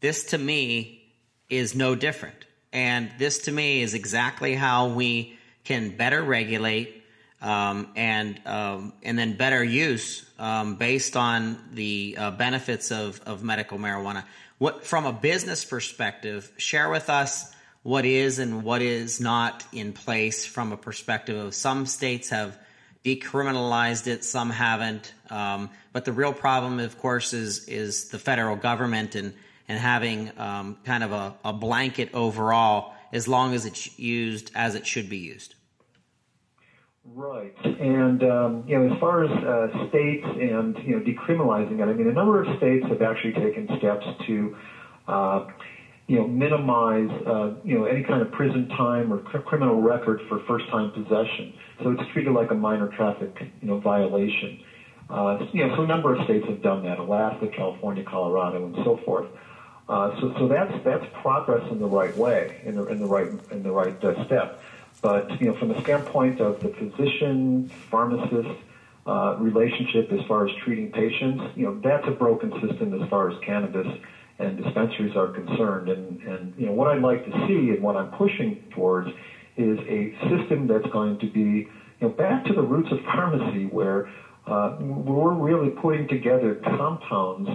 This 0.00 0.24
to 0.26 0.38
me 0.38 1.12
is 1.48 1.74
no 1.74 1.94
different. 1.94 2.46
And 2.72 3.10
this 3.18 3.40
to 3.40 3.52
me 3.52 3.82
is 3.82 3.94
exactly 3.94 4.54
how 4.54 4.88
we 4.88 5.38
can 5.64 5.96
better 5.96 6.22
regulate 6.22 7.02
um, 7.42 7.88
and 7.96 8.40
um, 8.46 8.92
and 9.02 9.18
then 9.18 9.36
better 9.36 9.62
use 9.62 10.24
um, 10.38 10.76
based 10.76 11.16
on 11.16 11.58
the 11.72 12.16
uh, 12.18 12.30
benefits 12.30 12.90
of, 12.90 13.20
of 13.26 13.42
medical 13.42 13.78
marijuana. 13.78 14.24
What 14.58 14.86
from 14.86 15.06
a 15.06 15.12
business 15.12 15.64
perspective, 15.64 16.50
share 16.56 16.88
with 16.88 17.10
us 17.10 17.52
what 17.82 18.04
is 18.04 18.38
and 18.38 18.62
what 18.62 18.80
is 18.80 19.20
not 19.20 19.64
in 19.72 19.92
place 19.92 20.46
from 20.46 20.72
a 20.72 20.76
perspective 20.76 21.36
of 21.36 21.52
some 21.52 21.84
states 21.84 22.28
have 22.28 22.56
decriminalized 23.04 24.06
it, 24.06 24.24
some 24.24 24.50
haven't. 24.50 25.12
Um, 25.28 25.70
but 25.92 26.04
the 26.04 26.12
real 26.12 26.32
problem, 26.32 26.78
of 26.78 26.96
course, 26.98 27.32
is 27.32 27.66
is 27.66 28.08
the 28.10 28.18
federal 28.20 28.54
government 28.54 29.16
and 29.16 29.34
and 29.68 29.78
having 29.78 30.30
um, 30.38 30.76
kind 30.84 31.04
of 31.04 31.12
a, 31.12 31.34
a 31.44 31.52
blanket 31.52 32.10
overall, 32.14 32.94
as 33.12 33.28
long 33.28 33.54
as 33.54 33.66
it's 33.66 33.98
used 33.98 34.50
as 34.54 34.74
it 34.74 34.86
should 34.86 35.08
be 35.08 35.18
used. 35.18 35.54
Right, 37.04 37.54
and 37.64 38.22
um, 38.22 38.64
you 38.66 38.78
know, 38.78 38.94
as 38.94 39.00
far 39.00 39.24
as 39.24 39.30
uh, 39.30 39.88
states 39.88 40.24
and 40.24 40.78
you 40.84 40.96
know 40.96 41.04
decriminalizing 41.04 41.80
it, 41.80 41.82
I 41.82 41.92
mean, 41.92 42.08
a 42.08 42.12
number 42.12 42.42
of 42.42 42.56
states 42.58 42.86
have 42.88 43.02
actually 43.02 43.32
taken 43.32 43.68
steps 43.78 44.06
to 44.26 44.56
uh, 45.08 45.46
you 46.06 46.18
know, 46.18 46.26
minimize, 46.26 47.10
uh, 47.26 47.54
you 47.64 47.78
know, 47.78 47.84
any 47.84 48.02
kind 48.02 48.22
of 48.22 48.30
prison 48.32 48.68
time 48.76 49.12
or 49.12 49.18
cr- 49.18 49.38
criminal 49.38 49.80
record 49.80 50.20
for 50.28 50.40
first-time 50.46 50.90
possession. 50.90 51.54
So 51.82 51.90
it's 51.92 52.02
treated 52.12 52.32
like 52.32 52.50
a 52.50 52.54
minor 52.54 52.88
traffic, 52.96 53.34
you 53.60 53.68
know, 53.68 53.80
violation. 53.80 54.60
Uh, 55.08 55.38
you 55.52 55.66
know, 55.66 55.76
so 55.76 55.84
a 55.84 55.86
number 55.86 56.14
of 56.14 56.24
states 56.24 56.44
have 56.48 56.62
done 56.62 56.82
that: 56.84 56.98
Alaska, 56.98 57.48
California, 57.56 58.04
Colorado, 58.04 58.66
and 58.66 58.74
so 58.84 58.98
forth. 59.04 59.26
Uh, 59.92 60.08
so, 60.20 60.32
so 60.38 60.46
that's 60.48 60.72
that's 60.84 61.04
progress 61.20 61.70
in 61.70 61.78
the 61.78 61.86
right 61.86 62.16
way, 62.16 62.62
in 62.64 62.76
the 62.76 62.84
in 62.84 62.98
the 62.98 63.04
right 63.04 63.28
in 63.50 63.62
the 63.62 63.70
right 63.70 64.02
uh, 64.02 64.24
step. 64.24 64.56
But 65.02 65.38
you 65.38 65.48
know, 65.48 65.52
from 65.52 65.68
the 65.68 65.78
standpoint 65.82 66.40
of 66.40 66.58
the 66.60 66.70
physician 66.70 67.68
pharmacist 67.90 68.56
uh, 69.06 69.34
relationship, 69.36 70.10
as 70.10 70.20
far 70.26 70.44
as 70.44 70.50
treating 70.64 70.88
patients, 70.88 71.42
you 71.54 71.66
know, 71.66 71.72
that's 71.82 72.06
a 72.08 72.10
broken 72.10 72.50
system 72.58 72.94
as 72.94 73.06
far 73.10 73.28
as 73.28 73.34
cannabis 73.42 73.86
and 74.38 74.56
dispensaries 74.56 75.14
are 75.14 75.28
concerned. 75.28 75.90
And, 75.90 76.18
and 76.22 76.54
you 76.56 76.64
know, 76.64 76.72
what 76.72 76.88
I'd 76.88 77.00
like 77.00 77.24
to 77.24 77.46
see 77.46 77.70
and 77.70 77.82
what 77.82 77.94
I'm 77.94 78.08
pushing 78.08 78.56
towards 78.70 79.08
is 79.56 79.78
a 79.86 80.10
system 80.30 80.68
that's 80.68 80.86
going 80.86 81.18
to 81.18 81.26
be 81.28 81.66
you 82.00 82.08
know, 82.08 82.08
back 82.08 82.44
to 82.44 82.54
the 82.54 82.62
roots 82.62 82.90
of 82.90 82.98
pharmacy 83.00 83.66
where 83.66 84.04
uh, 84.46 84.70
we're 84.78 85.34
really 85.34 85.68
putting 85.68 86.06
together 86.06 86.54
compounds. 86.54 87.50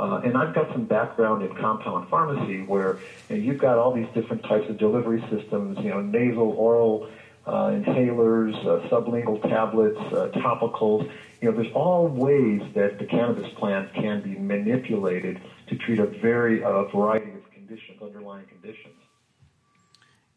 Uh, 0.00 0.20
and 0.24 0.36
I've 0.36 0.54
got 0.54 0.72
some 0.72 0.84
background 0.84 1.42
in 1.42 1.54
compound 1.56 2.08
pharmacy 2.08 2.62
where 2.62 2.98
you 3.28 3.36
know, 3.36 3.42
you've 3.42 3.58
got 3.58 3.76
all 3.76 3.92
these 3.92 4.08
different 4.14 4.42
types 4.44 4.68
of 4.70 4.78
delivery 4.78 5.22
systems, 5.30 5.78
you 5.78 5.90
know, 5.90 6.00
nasal, 6.00 6.52
oral, 6.52 7.10
uh, 7.46 7.66
inhalers, 7.66 8.54
uh, 8.64 8.88
sublingual 8.88 9.42
tablets, 9.42 9.98
uh, 9.98 10.30
topicals. 10.36 11.10
You 11.42 11.50
know, 11.50 11.56
there's 11.56 11.72
all 11.74 12.08
ways 12.08 12.62
that 12.74 12.98
the 12.98 13.04
cannabis 13.04 13.52
plant 13.58 13.92
can 13.92 14.22
be 14.22 14.38
manipulated 14.38 15.38
to 15.68 15.76
treat 15.76 15.98
a 15.98 16.06
very 16.06 16.64
uh, 16.64 16.84
variety 16.84 17.32
of 17.32 17.50
conditions, 17.52 18.00
underlying 18.00 18.46
conditions. 18.46 18.94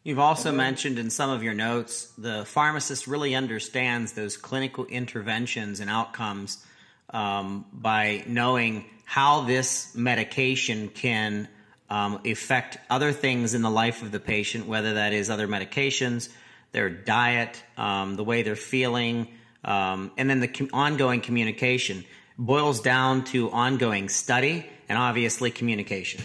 You've 0.02 0.18
also 0.18 0.50
then, 0.50 0.58
mentioned 0.58 0.98
in 0.98 1.08
some 1.08 1.30
of 1.30 1.42
your 1.42 1.54
notes 1.54 2.12
the 2.18 2.44
pharmacist 2.44 3.06
really 3.06 3.34
understands 3.34 4.12
those 4.12 4.36
clinical 4.36 4.84
interventions 4.86 5.80
and 5.80 5.88
outcomes 5.88 6.66
um, 7.10 7.64
by 7.72 8.24
knowing 8.26 8.84
how 9.04 9.42
this 9.42 9.94
medication 9.94 10.88
can 10.88 11.48
um, 11.90 12.20
affect 12.24 12.78
other 12.90 13.12
things 13.12 13.54
in 13.54 13.62
the 13.62 13.70
life 13.70 14.02
of 14.02 14.10
the 14.10 14.20
patient, 14.20 14.66
whether 14.66 14.94
that 14.94 15.12
is 15.12 15.30
other 15.30 15.46
medications, 15.46 16.28
their 16.72 16.90
diet, 16.90 17.62
um, 17.76 18.16
the 18.16 18.24
way 18.24 18.42
they're 18.42 18.56
feeling, 18.56 19.28
um, 19.64 20.10
and 20.16 20.28
then 20.28 20.40
the 20.40 20.48
com- 20.48 20.70
ongoing 20.72 21.20
communication 21.20 22.04
boils 22.38 22.80
down 22.80 23.24
to 23.24 23.50
ongoing 23.50 24.08
study 24.08 24.66
and 24.88 24.98
obviously 24.98 25.50
communication. 25.50 26.22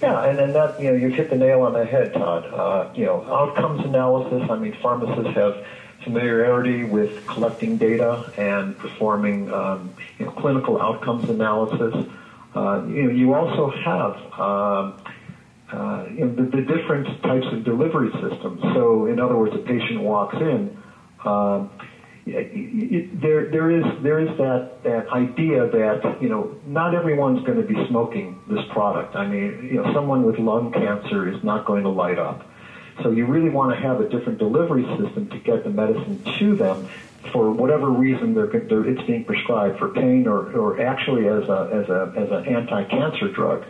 Yeah, 0.00 0.24
and 0.24 0.38
then 0.38 0.52
that 0.52 0.80
you 0.80 0.90
know 0.90 0.96
you 0.96 1.08
hit 1.08 1.28
the 1.28 1.36
nail 1.36 1.62
on 1.62 1.72
the 1.72 1.84
head, 1.84 2.12
Todd. 2.12 2.46
Uh, 2.46 2.92
you 2.94 3.04
know, 3.04 3.24
outcomes 3.24 3.84
analysis. 3.84 4.48
I 4.48 4.56
mean, 4.56 4.76
pharmacists 4.80 5.34
have 5.34 5.66
familiarity 6.08 6.84
with 6.84 7.26
collecting 7.26 7.76
data 7.76 8.32
and 8.36 8.76
performing 8.78 9.52
um, 9.52 9.94
you 10.18 10.26
know, 10.26 10.32
clinical 10.32 10.80
outcomes 10.80 11.28
analysis. 11.28 12.06
Uh, 12.54 12.82
you 12.86 13.04
know, 13.04 13.10
you 13.10 13.34
also 13.34 13.70
have 13.70 14.14
um, 14.38 14.96
uh, 15.70 16.06
you 16.10 16.24
know, 16.24 16.34
the, 16.34 16.44
the, 16.44 16.62
different 16.62 17.06
types 17.22 17.46
of 17.52 17.62
delivery 17.62 18.10
systems. 18.12 18.62
So, 18.74 19.04
in 19.04 19.20
other 19.20 19.36
words, 19.36 19.54
a 19.54 19.58
patient 19.58 20.00
walks 20.00 20.36
in. 20.36 20.76
Um, 21.24 21.70
there 22.24 23.50
there 23.50 23.70
is 23.70 24.02
there 24.02 24.18
is 24.18 24.36
that 24.36 24.82
that 24.82 25.08
idea 25.08 25.66
that 25.66 26.20
you 26.20 26.28
know 26.28 26.54
not 26.66 26.94
everyone's 26.94 27.44
going 27.46 27.56
to 27.56 27.66
be 27.66 27.86
smoking 27.88 28.38
this 28.48 28.64
product. 28.70 29.16
I 29.16 29.26
mean, 29.26 29.68
you 29.70 29.82
know, 29.82 29.92
someone 29.94 30.24
with 30.24 30.38
lung 30.38 30.72
cancer 30.72 31.26
is 31.26 31.42
not 31.42 31.64
going 31.64 31.84
to 31.84 31.88
light 31.88 32.18
up. 32.18 32.46
So 33.02 33.10
you 33.10 33.26
really 33.26 33.50
want 33.50 33.74
to 33.74 33.80
have 33.80 34.00
a 34.00 34.08
different 34.08 34.38
delivery 34.38 34.84
system 34.98 35.28
to 35.30 35.38
get 35.38 35.64
the 35.64 35.70
medicine 35.70 36.22
to 36.38 36.56
them 36.56 36.88
for 37.32 37.50
whatever 37.50 37.90
reason 37.90 38.34
they're, 38.34 38.46
they're 38.46 38.86
it's 38.86 39.02
being 39.02 39.24
prescribed 39.24 39.78
for 39.78 39.88
pain 39.88 40.26
or, 40.26 40.52
or 40.52 40.80
actually 40.80 41.28
as 41.28 41.48
a 41.48 41.70
as 41.72 41.88
a 41.88 42.12
as 42.16 42.30
an 42.30 42.54
anti-cancer 42.54 43.28
drug. 43.32 43.64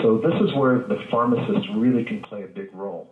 So 0.00 0.18
this 0.18 0.34
is 0.40 0.54
where 0.54 0.78
the 0.78 1.04
pharmacist 1.10 1.68
really 1.74 2.04
can 2.04 2.22
play 2.22 2.44
a 2.44 2.46
big 2.46 2.72
role. 2.72 3.10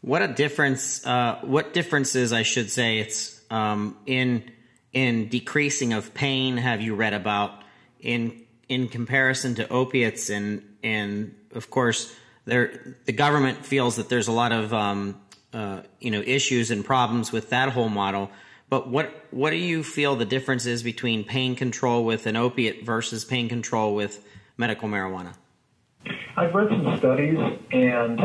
What 0.00 0.22
a 0.22 0.28
difference! 0.28 1.04
Uh, 1.06 1.40
what 1.42 1.72
differences, 1.72 2.32
I 2.32 2.42
should 2.42 2.70
say, 2.70 2.98
it's 2.98 3.40
um, 3.50 3.96
in 4.06 4.50
in 4.92 5.28
decreasing 5.28 5.92
of 5.92 6.12
pain. 6.14 6.56
Have 6.56 6.80
you 6.80 6.94
read 6.94 7.14
about 7.14 7.62
in 8.00 8.42
in 8.68 8.88
comparison 8.88 9.56
to 9.56 9.68
opiates 9.68 10.30
and 10.30 10.62
and 10.82 11.34
of 11.54 11.70
course 11.70 12.14
there 12.44 12.96
the 13.04 13.12
government 13.12 13.64
feels 13.64 13.96
that 13.96 14.08
there's 14.08 14.28
a 14.28 14.32
lot 14.32 14.52
of 14.52 14.72
um, 14.74 15.20
uh, 15.52 15.82
you 16.00 16.10
know 16.10 16.22
issues 16.24 16.70
and 16.70 16.84
problems 16.84 17.32
with 17.32 17.50
that 17.50 17.70
whole 17.70 17.88
model. 17.88 18.30
But 18.68 18.88
what 18.88 19.26
what 19.30 19.50
do 19.50 19.56
you 19.56 19.82
feel 19.82 20.16
the 20.16 20.24
difference 20.24 20.66
is 20.66 20.82
between 20.82 21.24
pain 21.24 21.54
control 21.54 22.04
with 22.04 22.26
an 22.26 22.36
opiate 22.36 22.84
versus 22.84 23.24
pain 23.24 23.48
control 23.48 23.94
with 23.94 24.24
medical 24.56 24.88
marijuana? 24.88 25.34
I've 26.36 26.54
read 26.54 26.68
some 26.70 26.96
studies, 26.98 27.38
and 27.72 28.18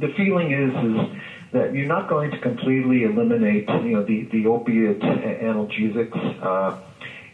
the 0.00 0.12
feeling 0.16 0.50
is 0.50 0.74
is 0.74 1.22
that 1.52 1.72
you're 1.72 1.86
not 1.86 2.08
going 2.08 2.32
to 2.32 2.38
completely 2.38 3.04
eliminate, 3.04 3.68
you 3.68 3.92
know, 3.92 4.04
the 4.04 4.24
the 4.32 4.46
opiate 4.46 5.00
analgesics. 5.00 6.42
Uh, 6.42 6.80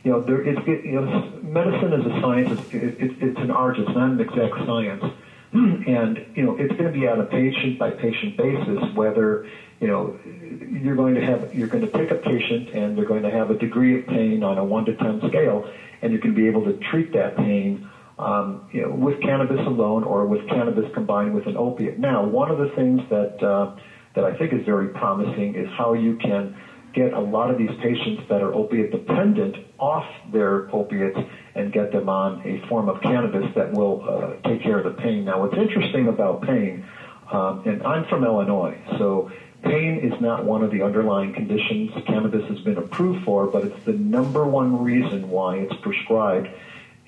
you 0.05 0.13
know, 0.13 0.21
there, 0.21 0.43
it, 0.43 0.85
you 0.85 1.01
know, 1.01 1.33
medicine 1.43 1.93
is 1.93 2.07
a 2.07 2.21
science. 2.21 2.61
It's, 2.73 2.75
it, 2.75 3.13
it's 3.21 3.39
an 3.39 3.51
art. 3.51 3.79
It's 3.79 3.89
not 3.89 4.11
an 4.11 4.21
exact 4.21 4.67
science. 4.67 5.05
And 5.53 6.25
you 6.35 6.45
know 6.45 6.55
it's 6.59 6.73
going 6.73 6.85
to 6.85 6.91
be 6.91 7.07
on 7.07 7.19
a 7.19 7.25
patient 7.25 7.77
by 7.77 7.91
patient 7.91 8.37
basis 8.37 8.79
whether 8.95 9.43
you 9.81 9.87
know 9.89 10.15
you're 10.25 10.95
going 10.95 11.15
to 11.15 11.21
have 11.21 11.53
you're 11.53 11.67
going 11.67 11.81
to 11.81 11.89
pick 11.89 12.11
a 12.11 12.15
patient 12.15 12.69
and 12.73 12.97
they're 12.97 13.05
going 13.05 13.23
to 13.23 13.31
have 13.31 13.51
a 13.51 13.55
degree 13.55 13.95
of 13.95 14.07
pain 14.07 14.43
on 14.45 14.59
a 14.59 14.65
one 14.65 14.85
to 14.85 14.93
ten 14.93 15.21
scale, 15.27 15.65
and 16.03 16.13
you 16.13 16.19
can 16.19 16.35
be 16.35 16.47
able 16.47 16.63
to 16.63 16.73
treat 16.73 17.13
that 17.13 17.35
pain. 17.35 17.81
Um, 18.19 18.61
you 18.71 18.83
know, 18.83 18.91
with 18.91 19.19
cannabis 19.21 19.65
alone 19.65 20.05
or 20.05 20.27
with 20.27 20.45
cannabis 20.47 20.85
combined 20.93 21.33
with 21.33 21.47
an 21.47 21.57
opiate. 21.57 21.97
Now, 21.97 22.23
one 22.23 22.51
of 22.51 22.59
the 22.59 22.67
things 22.67 23.01
that 23.09 23.43
uh, 23.43 23.67
that 24.15 24.25
I 24.25 24.35
think 24.35 24.53
is 24.53 24.63
very 24.63 24.89
promising 24.89 25.55
is 25.55 25.67
how 25.67 25.95
you 25.95 26.13
can 26.13 26.51
get 26.93 27.15
a 27.15 27.21
lot 27.21 27.51
of 27.51 27.57
these 27.57 27.75
patients 27.79 28.21
that 28.29 28.43
are 28.43 28.55
opiate 28.55 28.91
dependent 28.91 29.57
off 29.79 30.05
their 30.31 30.65
opiates 30.71 31.17
and 31.55 31.73
get 31.73 31.93
them 31.93 32.09
on 32.09 32.47
a 32.47 32.67
form 32.69 32.89
of 32.89 33.01
cannabis 33.01 33.53
that 33.55 33.73
will 33.73 34.05
uh, 34.09 34.49
take 34.49 34.63
care 34.63 34.79
of 34.79 34.85
the 34.85 35.03
pain. 35.03 35.25
Now, 35.25 35.41
what's 35.41 35.57
interesting 35.57 36.09
about 36.09 36.43
pain, 36.43 36.85
um, 37.31 37.63
and 37.67 37.83
I'm 37.83 38.05
from 38.05 38.25
Illinois, 38.25 38.79
so 38.99 39.31
pain 39.63 39.99
is 39.99 40.21
not 40.21 40.45
one 40.45 40.63
of 40.63 40.71
the 40.71 40.83
underlying 40.83 41.33
conditions 41.33 41.91
cannabis 42.07 42.47
has 42.49 42.61
been 42.61 42.79
approved 42.79 43.25
for, 43.25 43.47
but 43.47 43.65
it's 43.65 43.85
the 43.85 43.93
number 43.93 44.47
one 44.47 44.83
reason 44.83 45.29
why 45.31 45.57
it's 45.57 45.75
prescribed 45.81 46.49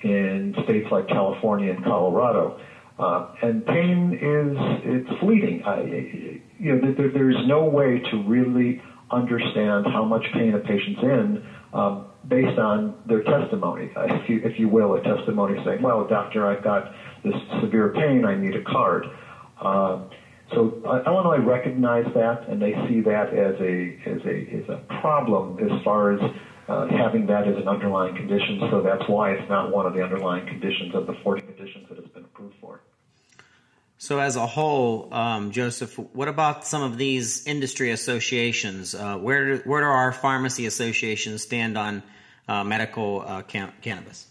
in 0.01 0.55
states 0.63 0.91
like 0.91 1.07
California 1.07 1.71
and 1.71 1.83
Colorado. 1.83 2.59
Uh, 2.99 3.27
and 3.41 3.65
pain 3.65 4.13
is 4.13 4.57
it's 4.83 5.19
fleeting. 5.19 5.63
I, 5.65 5.81
you 6.59 6.75
know, 6.75 6.91
there, 6.91 7.07
there's 7.07 7.45
no 7.47 7.63
way 7.65 7.99
to 7.99 8.21
really 8.23 8.81
understand 9.09 9.87
how 9.87 10.05
much 10.05 10.31
pain 10.31 10.53
a 10.53 10.59
patient's 10.59 11.01
in 11.01 11.45
um, 11.73 12.05
based 12.27 12.59
on 12.59 12.95
their 13.07 13.23
testimony, 13.23 13.91
if 13.95 14.29
you 14.29 14.41
if 14.43 14.59
you 14.59 14.69
will, 14.69 14.93
a 14.95 15.01
testimony 15.01 15.61
saying, 15.65 15.81
"Well, 15.81 16.07
doctor, 16.07 16.47
I've 16.47 16.63
got 16.63 16.91
this 17.23 17.35
severe 17.61 17.93
pain. 17.93 18.25
I 18.25 18.35
need 18.35 18.55
a 18.55 18.63
card." 18.63 19.05
Uh, 19.59 20.05
so 20.53 20.81
uh, 20.85 21.01
Illinois 21.07 21.43
recognized 21.43 22.13
that, 22.15 22.47
and 22.47 22.61
they 22.61 22.73
see 22.87 23.01
that 23.01 23.33
as 23.33 23.55
a 23.59 23.97
as 24.05 24.21
a 24.25 24.63
as 24.63 24.69
a 24.69 25.01
problem 25.01 25.57
as 25.59 25.83
far 25.83 26.11
as 26.13 26.19
uh, 26.67 26.87
having 26.87 27.25
that 27.27 27.47
as 27.47 27.57
an 27.57 27.67
underlying 27.67 28.15
condition. 28.15 28.61
So 28.71 28.81
that's 28.81 29.07
why 29.09 29.31
it's 29.31 29.49
not 29.49 29.71
one 29.71 29.85
of 29.85 29.93
the 29.93 30.01
underlying 30.01 30.45
conditions 30.45 30.95
of 30.95 31.07
the 31.07 31.13
40 31.23 31.41
conditions 31.41 31.87
that 31.89 31.97
it's 31.97 32.13
been 32.13 32.23
approved 32.23 32.55
for. 32.61 32.81
So, 34.03 34.19
as 34.19 34.35
a 34.35 34.45
whole, 34.45 35.07
um, 35.13 35.51
Joseph, 35.51 35.97
what 35.97 36.27
about 36.27 36.67
some 36.67 36.81
of 36.83 36.97
these 36.97 37.47
industry 37.47 37.91
associations? 37.91 38.93
Uh, 38.93 39.17
where 39.17 39.55
do, 39.55 39.63
where 39.63 39.79
do 39.79 39.87
our 39.87 40.11
pharmacy 40.11 40.65
associations 40.65 41.43
stand 41.43 41.77
on 41.77 42.03
uh, 42.49 42.65
medical 42.65 43.23
uh, 43.25 43.43
can- 43.43 43.71
cannabis? 43.81 44.27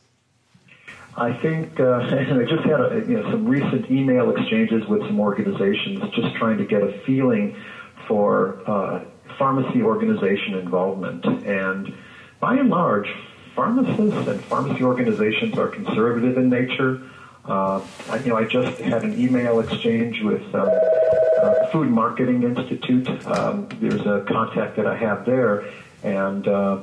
I 1.17 1.33
think, 1.33 1.81
uh, 1.81 1.85
I 2.03 2.45
just 2.47 2.65
had 2.65 2.81
a, 2.81 3.03
you 3.09 3.17
know, 3.17 3.31
some 3.31 3.47
recent 3.47 3.91
email 3.91 4.37
exchanges 4.37 4.87
with 4.89 5.01
some 5.07 5.19
organizations, 5.19 6.03
just 6.15 6.37
trying 6.37 6.59
to 6.59 6.67
get 6.67 6.83
a 6.83 7.01
feeling 7.07 7.57
for 8.07 8.61
uh, 8.71 9.03
pharmacy 9.39 9.81
organization 9.81 10.53
involvement. 10.53 11.25
And 11.25 11.95
by 12.41 12.57
and 12.57 12.69
large, 12.69 13.09
pharmacists 13.55 14.29
and 14.29 14.45
pharmacy 14.45 14.85
organizations 14.85 15.57
are 15.57 15.69
conservative 15.69 16.37
in 16.37 16.51
nature. 16.51 17.09
Uh, 17.45 17.85
I, 18.09 18.19
you 18.19 18.31
know, 18.31 18.37
I 18.37 18.45
just 18.45 18.79
had 18.81 19.03
an 19.03 19.19
email 19.19 19.59
exchange 19.61 20.23
with 20.23 20.43
um, 20.55 20.69
uh, 21.43 21.67
Food 21.73 21.91
Marketing 21.91 22.45
Institute. 22.45 23.09
Um, 23.27 23.69
there's 23.81 24.07
a 24.07 24.25
contact 24.29 24.77
that 24.77 24.87
I 24.87 24.97
have 24.97 25.27
there, 25.27 25.65
and 26.05 26.47
uh, 26.47 26.81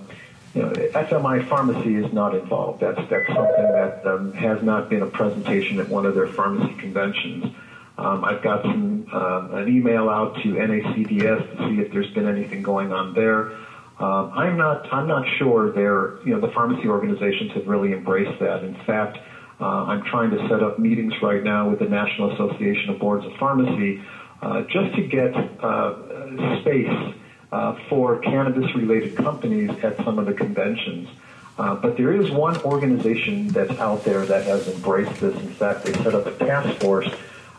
you 0.54 0.64
know, 0.64 0.72
FMI 0.72 1.48
Pharmacy 1.48 1.96
is 1.96 2.12
not 2.12 2.36
involved. 2.36 2.82
That's 2.82 3.00
that's 3.10 3.28
something 3.28 3.72
that 3.72 4.06
um, 4.06 4.34
has 4.34 4.62
not 4.62 4.90
been 4.90 5.02
a 5.02 5.08
presentation 5.08 5.80
at 5.80 5.88
one 5.88 6.06
of 6.06 6.14
their 6.14 6.28
pharmacy 6.28 6.74
conventions. 6.74 7.56
Um, 7.98 8.26
I've 8.26 8.42
got 8.42 8.64
some 8.64 9.08
uh, 9.14 9.48
an 9.52 9.70
email 9.70 10.10
out 10.10 10.36
to 10.38 10.56
NACDS 10.56 11.58
to 11.58 11.68
see 11.68 11.80
if 11.80 11.92
there's 11.94 12.12
been 12.12 12.28
anything 12.28 12.64
going 12.64 12.92
on 12.92 13.14
there. 13.14 13.54
Um, 13.98 14.32
I'm 14.34 14.58
not 14.58 14.92
I'm 14.94 15.08
not 15.08 15.26
sure. 15.38 15.72
They're 15.72 16.18
you 16.26 16.34
know 16.34 16.42
the 16.42 16.52
pharmacy 16.52 16.90
organizations 16.90 17.54
have 17.54 17.66
really 17.66 17.94
embraced 17.94 18.42
that. 18.42 18.66
In 18.66 18.76
fact. 18.86 19.20
Uh, 19.60 19.66
I'm 19.86 20.04
trying 20.04 20.32
to 20.32 20.48
set 20.48 20.64
up 20.64 20.80
meetings 20.80 21.14
right 21.22 21.44
now 21.44 21.70
with 21.70 21.80
the 21.80 21.90
National 21.90 22.32
Association 22.32 22.92
of 22.92 23.00
Boards 23.00 23.26
of 23.26 23.36
Pharmacy 23.36 24.02
uh, 24.42 24.62
just 24.64 24.96
to 24.96 25.02
get 25.02 25.36
uh, 25.36 26.62
space 26.62 27.14
uh, 27.52 27.78
for 27.90 28.20
cannabis-related 28.20 29.18
companies 29.18 29.72
at 29.84 29.98
some 29.98 30.18
of 30.18 30.26
the 30.26 30.34
conventions. 30.34 31.10
Uh, 31.58 31.76
but 31.76 31.98
there 31.98 32.14
is 32.14 32.32
one 32.32 32.56
organization 32.62 33.50
that's 33.50 33.78
out 33.80 34.06
there 34.06 34.26
that 34.26 34.46
has 34.46 34.68
embraced 34.70 35.20
this. 35.20 35.36
In 35.42 35.50
fact, 35.50 35.84
they 35.84 35.94
set 35.94 36.16
up 36.16 36.26
a 36.26 36.32
task 36.38 36.80
force 36.80 37.10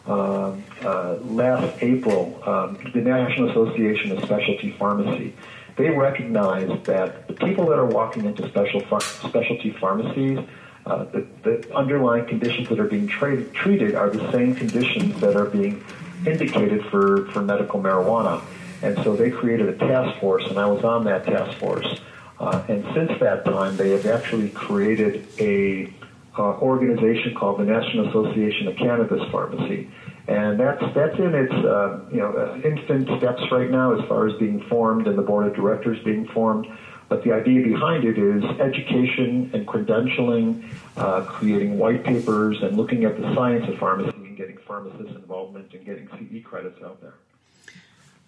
um, 0.06 0.64
uh, 0.82 1.16
last 1.24 1.82
April, 1.82 2.42
um, 2.46 2.78
the 2.94 3.00
National 3.02 3.50
Association 3.50 4.12
of 4.12 4.24
Specialty 4.24 4.74
Pharmacy. 4.78 5.34
They 5.76 5.90
recognize 5.90 6.82
that 6.84 7.28
the 7.28 7.34
people 7.34 7.66
that 7.66 7.78
are 7.78 7.84
walking 7.84 8.24
into 8.24 8.48
special 8.48 8.80
specialty 8.80 9.76
pharmacies 9.78 10.38
uh, 10.86 11.04
the, 11.04 11.26
the, 11.42 11.76
underlying 11.76 12.26
conditions 12.26 12.68
that 12.68 12.80
are 12.80 12.88
being 12.88 13.06
tra- 13.06 13.44
treated 13.50 13.94
are 13.94 14.10
the 14.10 14.32
same 14.32 14.54
conditions 14.54 15.20
that 15.20 15.36
are 15.36 15.46
being 15.46 15.84
indicated 16.26 16.84
for, 16.86 17.26
for 17.32 17.42
medical 17.42 17.80
marijuana. 17.80 18.42
And 18.82 18.96
so 19.04 19.14
they 19.14 19.30
created 19.30 19.68
a 19.68 19.76
task 19.76 20.18
force, 20.20 20.46
and 20.48 20.58
I 20.58 20.66
was 20.66 20.84
on 20.84 21.04
that 21.04 21.24
task 21.24 21.58
force. 21.58 22.00
Uh, 22.38 22.64
and 22.68 22.84
since 22.94 23.20
that 23.20 23.44
time, 23.44 23.76
they 23.76 23.90
have 23.90 24.06
actually 24.06 24.48
created 24.48 25.26
a 25.38 25.92
uh, 26.38 26.42
organization 26.60 27.34
called 27.34 27.58
the 27.60 27.64
National 27.64 28.08
Association 28.08 28.68
of 28.68 28.76
Cannabis 28.76 29.20
Pharmacy, 29.30 29.90
and 30.26 30.58
that's 30.58 30.82
that's 30.94 31.18
in 31.18 31.34
its 31.34 31.52
uh, 31.52 32.00
you 32.10 32.18
know 32.18 32.32
uh, 32.32 32.66
infant 32.66 33.08
steps 33.18 33.42
right 33.52 33.70
now 33.70 33.98
as 33.98 34.08
far 34.08 34.26
as 34.26 34.38
being 34.38 34.62
formed 34.68 35.06
and 35.06 35.18
the 35.18 35.22
board 35.22 35.46
of 35.46 35.54
directors 35.54 36.02
being 36.02 36.26
formed. 36.28 36.66
But 37.10 37.22
the 37.24 37.32
idea 37.32 37.62
behind 37.64 38.04
it 38.04 38.16
is 38.16 38.42
education 38.60 39.50
and 39.52 39.66
credentialing, 39.66 40.64
uh, 40.96 41.22
creating 41.22 41.76
white 41.76 42.04
papers, 42.04 42.62
and 42.62 42.76
looking 42.76 43.04
at 43.04 43.20
the 43.20 43.34
science 43.34 43.68
of 43.68 43.76
pharmacy 43.80 44.16
and 44.16 44.36
getting 44.36 44.58
pharmacist 44.58 45.16
involvement 45.16 45.74
and 45.74 45.84
getting 45.84 46.06
CE 46.06 46.40
credits 46.44 46.80
out 46.84 47.00
there. 47.00 47.14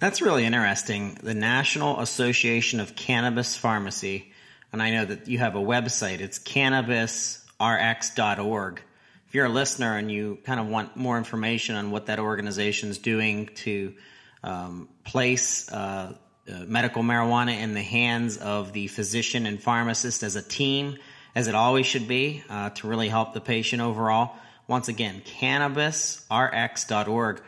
That's 0.01 0.21
really 0.21 0.45
interesting. 0.45 1.17
The 1.23 1.33
National 1.33 2.01
Association 2.01 2.81
of 2.81 2.97
Cannabis 2.97 3.55
Pharmacy, 3.55 4.33
and 4.73 4.83
I 4.83 4.91
know 4.91 5.05
that 5.05 5.29
you 5.29 5.39
have 5.39 5.55
a 5.55 5.61
website. 5.61 6.19
It's 6.19 6.41
cannabisrx.org. 6.41 8.83
If 9.29 9.35
you're 9.35 9.47
a 9.47 9.49
listener 9.49 9.97
and 9.97 10.11
you 10.11 10.39
kind 10.43 10.59
of 10.59 10.67
want 10.67 10.97
more 10.97 11.19
information 11.19 11.77
on 11.77 11.93
what 11.93 12.07
that 12.07 12.19
organization 12.19 12.91
is 12.91 12.99
doing 12.99 13.47
to 13.59 13.95
um, 14.43 14.89
place 15.05 15.71
uh, 15.71 16.15
uh, 16.49 16.65
medical 16.67 17.03
marijuana 17.03 17.61
in 17.61 17.75
the 17.75 17.83
hands 17.83 18.37
of 18.37 18.73
the 18.73 18.89
physician 18.89 19.47
and 19.47 19.63
pharmacist 19.63 20.23
as 20.23 20.37
a 20.37 20.43
team, 20.43 20.99
as 21.35 21.49
it 21.49 21.55
always 21.55 21.87
should 21.87 22.09
be, 22.09 22.43
uh, 22.51 22.71
to 22.71 22.89
really 22.89 23.09
help 23.09 23.33
the 23.33 23.41
patient 23.41 23.81
overall. 23.81 24.37
Once 24.67 24.89
again, 24.89 25.23
cannabisrx.org. 25.41 27.43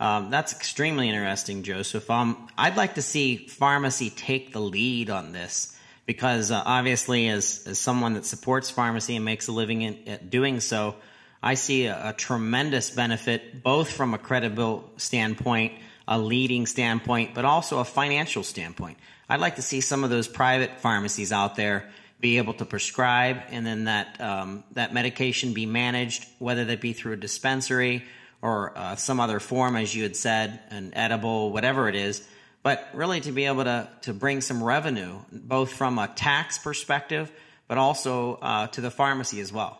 Um, 0.00 0.30
that's 0.30 0.52
extremely 0.52 1.08
interesting, 1.08 1.62
Joseph. 1.62 2.10
Um, 2.10 2.48
I'd 2.56 2.76
like 2.76 2.94
to 2.94 3.02
see 3.02 3.46
pharmacy 3.46 4.10
take 4.10 4.52
the 4.52 4.60
lead 4.60 5.10
on 5.10 5.32
this 5.32 5.76
because 6.06 6.50
uh, 6.50 6.62
obviously, 6.64 7.28
as, 7.28 7.64
as 7.66 7.78
someone 7.78 8.14
that 8.14 8.24
supports 8.24 8.70
pharmacy 8.70 9.14
and 9.14 9.24
makes 9.24 9.46
a 9.46 9.52
living 9.52 9.82
in 9.82 10.08
at 10.08 10.30
doing 10.30 10.60
so, 10.60 10.96
I 11.42 11.54
see 11.54 11.86
a, 11.86 12.08
a 12.08 12.12
tremendous 12.14 12.90
benefit 12.90 13.62
both 13.62 13.92
from 13.92 14.14
a 14.14 14.18
credible 14.18 14.90
standpoint 14.96 15.74
a 16.10 16.18
leading 16.18 16.66
standpoint, 16.66 17.34
but 17.34 17.44
also 17.44 17.78
a 17.78 17.84
financial 17.84 18.42
standpoint. 18.42 18.98
I'd 19.28 19.40
like 19.40 19.56
to 19.56 19.62
see 19.62 19.80
some 19.80 20.02
of 20.02 20.10
those 20.10 20.26
private 20.26 20.80
pharmacies 20.80 21.30
out 21.30 21.54
there 21.54 21.88
be 22.20 22.38
able 22.38 22.52
to 22.54 22.64
prescribe 22.64 23.38
and 23.50 23.64
then 23.64 23.84
that 23.84 24.20
um, 24.20 24.64
that 24.72 24.92
medication 24.92 25.54
be 25.54 25.66
managed, 25.66 26.26
whether 26.38 26.64
that 26.64 26.80
be 26.80 26.92
through 26.92 27.12
a 27.12 27.16
dispensary 27.16 28.04
or 28.42 28.76
uh, 28.76 28.96
some 28.96 29.20
other 29.20 29.38
form, 29.38 29.76
as 29.76 29.94
you 29.94 30.02
had 30.02 30.16
said, 30.16 30.58
an 30.70 30.92
edible, 30.94 31.52
whatever 31.52 31.88
it 31.88 31.94
is. 31.94 32.26
But 32.62 32.88
really 32.92 33.20
to 33.20 33.32
be 33.32 33.46
able 33.46 33.64
to 33.64 33.88
to 34.02 34.12
bring 34.12 34.40
some 34.40 34.62
revenue, 34.62 35.16
both 35.32 35.72
from 35.72 35.98
a 35.98 36.08
tax 36.08 36.58
perspective, 36.58 37.30
but 37.68 37.78
also 37.78 38.34
uh, 38.34 38.66
to 38.66 38.80
the 38.80 38.90
pharmacy 38.90 39.40
as 39.40 39.52
well. 39.52 39.78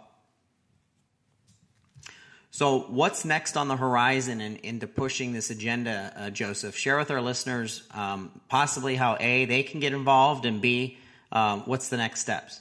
So, 2.52 2.80
what's 2.80 3.24
next 3.24 3.56
on 3.56 3.68
the 3.68 3.76
horizon 3.76 4.40
in, 4.40 4.56
into 4.56 4.88
pushing 4.88 5.32
this 5.32 5.50
agenda, 5.50 6.12
uh, 6.16 6.30
Joseph? 6.30 6.76
Share 6.76 6.98
with 6.98 7.10
our 7.10 7.20
listeners 7.20 7.84
um, 7.94 8.32
possibly 8.48 8.96
how 8.96 9.16
A, 9.20 9.44
they 9.44 9.62
can 9.62 9.78
get 9.78 9.92
involved, 9.92 10.44
and 10.44 10.60
B, 10.60 10.98
um, 11.30 11.62
what's 11.66 11.88
the 11.90 11.96
next 11.96 12.20
steps? 12.20 12.60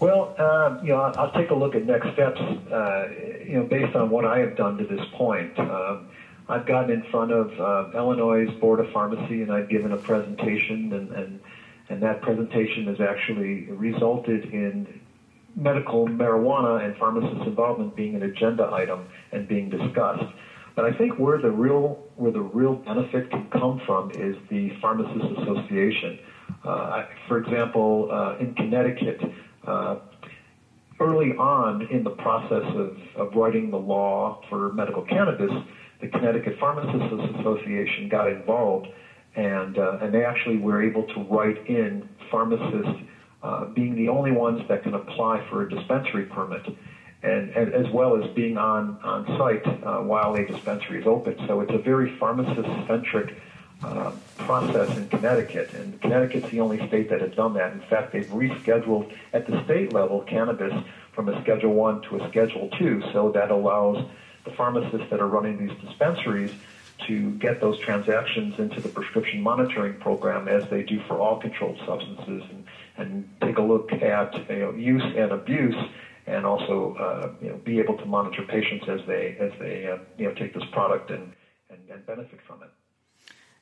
Well, 0.00 0.32
uh, 0.38 0.78
you 0.80 0.90
know, 0.90 1.00
I'll 1.00 1.32
take 1.32 1.50
a 1.50 1.54
look 1.54 1.74
at 1.74 1.84
next 1.84 2.12
steps, 2.12 2.40
uh, 2.40 3.08
you 3.44 3.54
know, 3.54 3.64
based 3.64 3.96
on 3.96 4.10
what 4.10 4.24
I 4.24 4.38
have 4.38 4.56
done 4.56 4.78
to 4.78 4.84
this 4.84 5.04
point. 5.14 5.58
Um, 5.58 6.08
I've 6.48 6.66
gotten 6.66 6.90
in 6.90 7.02
front 7.10 7.32
of 7.32 7.60
uh, 7.60 7.98
Illinois 7.98 8.48
Board 8.60 8.78
of 8.78 8.90
Pharmacy 8.92 9.42
and 9.42 9.52
I've 9.52 9.68
given 9.68 9.92
a 9.92 9.96
presentation, 9.96 10.92
and, 10.92 11.10
and, 11.10 11.40
and 11.88 12.02
that 12.02 12.22
presentation 12.22 12.86
has 12.86 13.00
actually 13.00 13.64
resulted 13.64 14.44
in 14.52 15.00
medical 15.56 16.06
marijuana 16.06 16.84
and 16.84 16.96
pharmacist 16.96 17.46
involvement 17.46 17.94
being 17.96 18.14
an 18.14 18.22
agenda 18.22 18.68
item 18.72 19.06
and 19.32 19.48
being 19.48 19.68
discussed. 19.68 20.32
But 20.76 20.84
I 20.84 20.96
think 20.96 21.18
where 21.18 21.38
the 21.38 21.50
real 21.50 21.98
where 22.14 22.30
the 22.30 22.40
real 22.40 22.74
benefit 22.74 23.30
can 23.30 23.48
come 23.50 23.80
from 23.84 24.10
is 24.12 24.36
the 24.48 24.70
pharmacist 24.80 25.26
association. 25.42 26.20
Uh, 26.64 27.02
for 27.26 27.36
example, 27.36 28.08
uh, 28.10 28.36
in 28.38 28.52
Connecticut, 28.54 29.20
uh, 29.66 29.96
early 31.00 31.32
on 31.32 31.82
in 31.90 32.04
the 32.04 32.10
process 32.10 32.64
of, 32.74 32.96
of 33.16 33.34
writing 33.34 33.70
the 33.70 33.76
law 33.76 34.40
for 34.48 34.70
medical 34.70 35.02
cannabis, 35.02 35.50
the 36.00 36.06
Connecticut 36.08 36.54
Pharmacists 36.60 37.12
Association 37.40 38.08
got 38.08 38.28
involved, 38.28 38.86
and 39.34 39.78
uh, 39.78 39.98
and 40.00 40.14
they 40.14 40.24
actually 40.24 40.56
were 40.56 40.80
able 40.80 41.04
to 41.04 41.20
write 41.22 41.66
in 41.66 42.08
pharmacists 42.30 43.02
uh, 43.42 43.64
being 43.66 43.94
the 43.94 44.08
only 44.08 44.32
ones 44.32 44.66
that 44.68 44.82
can 44.82 44.94
apply 44.94 45.46
for 45.48 45.62
a 45.62 45.68
dispensary 45.70 46.26
permit, 46.26 46.66
and, 47.22 47.50
and 47.50 47.74
as 47.74 47.88
well 47.92 48.22
as 48.22 48.30
being 48.34 48.56
on 48.56 48.98
on 49.02 49.26
site 49.38 49.66
uh, 49.66 49.98
while 50.00 50.34
a 50.34 50.44
dispensary 50.46 51.00
is 51.00 51.06
open. 51.06 51.34
So 51.46 51.60
it's 51.60 51.72
a 51.72 51.78
very 51.78 52.16
pharmacist-centric 52.18 53.36
uh, 53.82 54.12
process 54.38 54.96
in 54.96 55.08
Connecticut, 55.08 55.72
and 55.74 56.00
Connecticut's 56.00 56.50
the 56.50 56.60
only 56.60 56.78
state 56.88 57.08
that 57.10 57.20
has 57.20 57.32
done 57.34 57.54
that. 57.54 57.72
In 57.72 57.80
fact, 57.80 58.12
they've 58.12 58.26
rescheduled 58.26 59.12
at 59.32 59.46
the 59.46 59.62
state 59.64 59.92
level 59.92 60.22
cannabis 60.22 60.74
from 61.14 61.28
a 61.28 61.40
Schedule 61.42 61.74
One 61.74 62.02
to 62.02 62.16
a 62.16 62.28
Schedule 62.28 62.70
Two, 62.78 63.02
so 63.12 63.30
that 63.32 63.50
allows 63.50 64.04
the 64.44 64.50
pharmacists 64.52 65.08
that 65.10 65.20
are 65.20 65.28
running 65.28 65.58
these 65.64 65.76
dispensaries 65.80 66.52
to 67.06 67.30
get 67.32 67.60
those 67.60 67.78
transactions 67.78 68.58
into 68.58 68.80
the 68.80 68.88
prescription 68.88 69.40
monitoring 69.40 69.94
program 70.00 70.48
as 70.48 70.68
they 70.70 70.82
do 70.82 71.00
for 71.06 71.18
all 71.20 71.40
controlled 71.40 71.78
substances 71.86 72.42
and, 72.50 72.64
and 72.98 73.28
take 73.40 73.58
a 73.58 73.62
look 73.62 73.92
at 73.92 74.34
you 74.50 74.58
know, 74.58 74.72
use 74.72 75.02
and 75.16 75.32
abuse 75.32 75.76
and 76.26 76.44
also 76.44 76.94
uh, 77.00 77.32
you 77.40 77.50
know, 77.50 77.56
be 77.64 77.78
able 77.78 77.96
to 77.96 78.04
monitor 78.04 78.42
patients 78.48 78.86
as 78.88 79.00
they 79.06 79.36
as 79.40 79.52
they 79.58 79.86
uh, 79.86 79.96
you 80.18 80.26
know 80.26 80.34
take 80.34 80.54
this 80.54 80.64
product 80.72 81.10
and, 81.10 81.32
and, 81.70 81.80
and 81.90 82.04
benefit 82.06 82.40
from 82.46 82.62
it. 82.62 82.70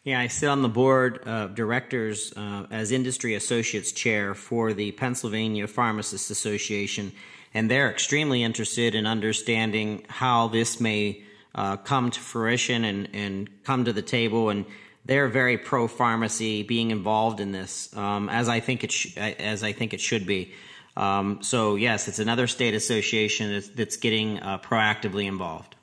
Yeah, 0.02 0.20
I 0.20 0.28
sit 0.28 0.48
on 0.48 0.62
the 0.62 0.68
board 0.68 1.18
of 1.26 1.56
directors 1.56 2.32
uh, 2.36 2.66
as 2.70 2.92
industry 2.92 3.34
associates 3.34 3.90
chair 3.90 4.34
for 4.34 4.72
the 4.72 4.92
Pennsylvania 4.92 5.66
Pharmacists 5.66 6.30
Association, 6.30 7.12
and 7.52 7.68
they're 7.68 7.90
extremely 7.90 8.42
interested 8.42 8.94
in 8.94 9.06
understanding 9.06 10.04
how 10.08 10.46
this 10.48 10.80
may 10.80 11.24
uh, 11.56 11.76
come 11.78 12.10
to 12.10 12.20
fruition 12.20 12.84
and, 12.84 13.08
and 13.14 13.64
come 13.64 13.84
to 13.84 13.92
the 13.92 14.02
table. 14.02 14.50
And 14.50 14.64
they're 15.06 15.28
very 15.28 15.56
pro 15.56 15.86
pharmacy 15.86 16.62
being 16.62 16.90
involved 16.90 17.40
in 17.40 17.52
this, 17.52 17.94
um, 17.96 18.28
as 18.28 18.48
I 18.48 18.60
think 18.60 18.84
it 18.84 18.92
sh- 18.92 19.16
as 19.16 19.62
I 19.62 19.72
think 19.72 19.94
it 19.94 20.00
should 20.00 20.26
be. 20.26 20.52
Um, 20.96 21.42
so 21.42 21.76
yes, 21.76 22.08
it's 22.08 22.18
another 22.18 22.46
state 22.46 22.74
association 22.74 23.52
that's, 23.52 23.68
that's 23.68 23.96
getting 23.96 24.40
uh, 24.40 24.58
proactively 24.58 25.26
involved. 25.26 25.74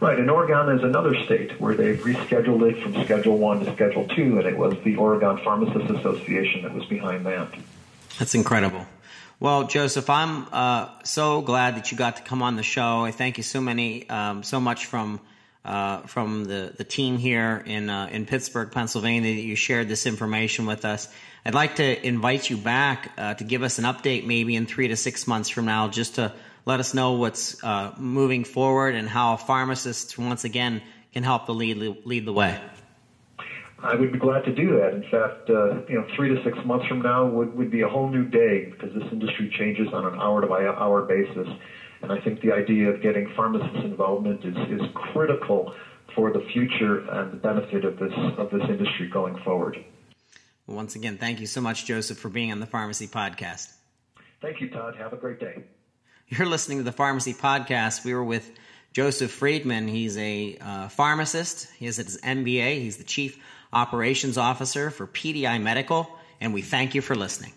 Right, 0.00 0.18
and 0.18 0.30
Oregon 0.30 0.76
is 0.76 0.82
another 0.82 1.14
state 1.24 1.60
where 1.60 1.74
they've 1.74 1.98
rescheduled 1.98 2.70
it 2.70 2.82
from 2.82 3.04
Schedule 3.04 3.38
1 3.38 3.64
to 3.64 3.72
Schedule 3.74 4.06
2, 4.08 4.38
and 4.38 4.46
it 4.46 4.56
was 4.56 4.74
the 4.84 4.96
Oregon 4.96 5.38
Pharmacists 5.38 5.90
Association 5.90 6.62
that 6.62 6.74
was 6.74 6.84
behind 6.86 7.24
that. 7.26 7.48
That's 8.18 8.34
incredible. 8.34 8.86
Well, 9.40 9.66
Joseph, 9.66 10.10
I'm 10.10 10.46
uh, 10.52 10.88
so 11.04 11.42
glad 11.42 11.76
that 11.76 11.90
you 11.90 11.98
got 11.98 12.16
to 12.16 12.22
come 12.22 12.42
on 12.42 12.56
the 12.56 12.62
show. 12.62 13.04
I 13.04 13.12
thank 13.12 13.36
you 13.36 13.42
so 13.42 13.60
many, 13.60 14.08
um, 14.08 14.42
so 14.42 14.60
much 14.60 14.86
from 14.86 15.20
uh, 15.64 16.02
from 16.02 16.44
the, 16.44 16.72
the 16.76 16.84
team 16.84 17.16
here 17.16 17.62
in 17.64 17.88
uh, 17.88 18.08
in 18.10 18.26
Pittsburgh, 18.26 18.70
Pennsylvania, 18.70 19.34
that 19.34 19.40
you 19.40 19.56
shared 19.56 19.88
this 19.88 20.06
information 20.06 20.66
with 20.66 20.84
us. 20.84 21.08
I'd 21.46 21.54
like 21.54 21.76
to 21.76 22.06
invite 22.06 22.48
you 22.48 22.56
back 22.56 23.12
uh, 23.18 23.34
to 23.34 23.44
give 23.44 23.62
us 23.62 23.78
an 23.78 23.84
update, 23.84 24.26
maybe 24.26 24.56
in 24.56 24.66
three 24.66 24.88
to 24.88 24.96
six 24.96 25.26
months 25.26 25.48
from 25.48 25.66
now, 25.66 25.88
just 25.88 26.16
to 26.16 26.32
let 26.66 26.80
us 26.80 26.94
know 26.94 27.12
what's 27.12 27.62
uh, 27.62 27.94
moving 27.98 28.44
forward 28.44 28.94
and 28.94 29.08
how 29.08 29.36
pharmacists 29.36 30.16
once 30.16 30.44
again 30.44 30.82
can 31.12 31.22
help 31.22 31.46
the 31.46 31.54
lead 31.54 31.76
lead 32.04 32.24
the 32.26 32.32
way. 32.32 32.60
I 33.84 33.94
would 33.94 34.12
be 34.12 34.18
glad 34.18 34.44
to 34.44 34.54
do 34.54 34.78
that. 34.78 34.94
In 34.94 35.02
fact, 35.10 35.50
uh, 35.50 35.82
you 35.88 35.96
know, 35.96 36.06
three 36.16 36.34
to 36.34 36.42
six 36.42 36.56
months 36.64 36.86
from 36.86 37.02
now 37.02 37.26
would, 37.26 37.54
would 37.54 37.70
be 37.70 37.82
a 37.82 37.88
whole 37.88 38.08
new 38.08 38.24
day 38.24 38.70
because 38.70 38.94
this 38.94 39.04
industry 39.12 39.54
changes 39.58 39.88
on 39.92 40.06
an 40.06 40.18
hour 40.18 40.40
to 40.40 40.50
hour 40.50 41.02
basis. 41.02 41.46
And 42.04 42.12
I 42.12 42.20
think 42.20 42.42
the 42.42 42.52
idea 42.52 42.90
of 42.90 43.00
getting 43.00 43.32
pharmacists' 43.34 43.82
involvement 43.82 44.44
is, 44.44 44.54
is 44.68 44.86
critical 44.92 45.74
for 46.14 46.30
the 46.30 46.46
future 46.52 46.98
and 46.98 47.32
the 47.32 47.36
benefit 47.38 47.82
of 47.86 47.98
this 47.98 48.12
of 48.36 48.50
this 48.50 48.60
industry 48.68 49.08
going 49.08 49.38
forward. 49.42 49.82
Well, 50.66 50.76
once 50.76 50.96
again, 50.96 51.16
thank 51.16 51.40
you 51.40 51.46
so 51.46 51.62
much, 51.62 51.86
Joseph, 51.86 52.18
for 52.18 52.28
being 52.28 52.52
on 52.52 52.60
the 52.60 52.66
Pharmacy 52.66 53.06
Podcast. 53.06 53.72
Thank 54.42 54.60
you, 54.60 54.68
Todd. 54.68 54.96
Have 54.96 55.14
a 55.14 55.16
great 55.16 55.40
day. 55.40 55.64
You're 56.28 56.46
listening 56.46 56.76
to 56.76 56.84
the 56.84 56.92
Pharmacy 56.92 57.32
Podcast. 57.32 58.04
We 58.04 58.12
were 58.12 58.22
with 58.22 58.50
Joseph 58.92 59.30
Friedman. 59.30 59.88
He's 59.88 60.18
a 60.18 60.58
uh, 60.60 60.88
pharmacist. 60.88 61.72
He 61.78 61.86
has 61.86 61.96
his 61.96 62.20
MBA. 62.20 62.82
He's 62.82 62.98
the 62.98 63.04
Chief 63.04 63.42
Operations 63.72 64.36
Officer 64.36 64.90
for 64.90 65.06
PDI 65.06 65.58
Medical. 65.62 66.06
And 66.38 66.52
we 66.52 66.60
thank 66.60 66.94
you 66.94 67.00
for 67.00 67.14
listening. 67.14 67.54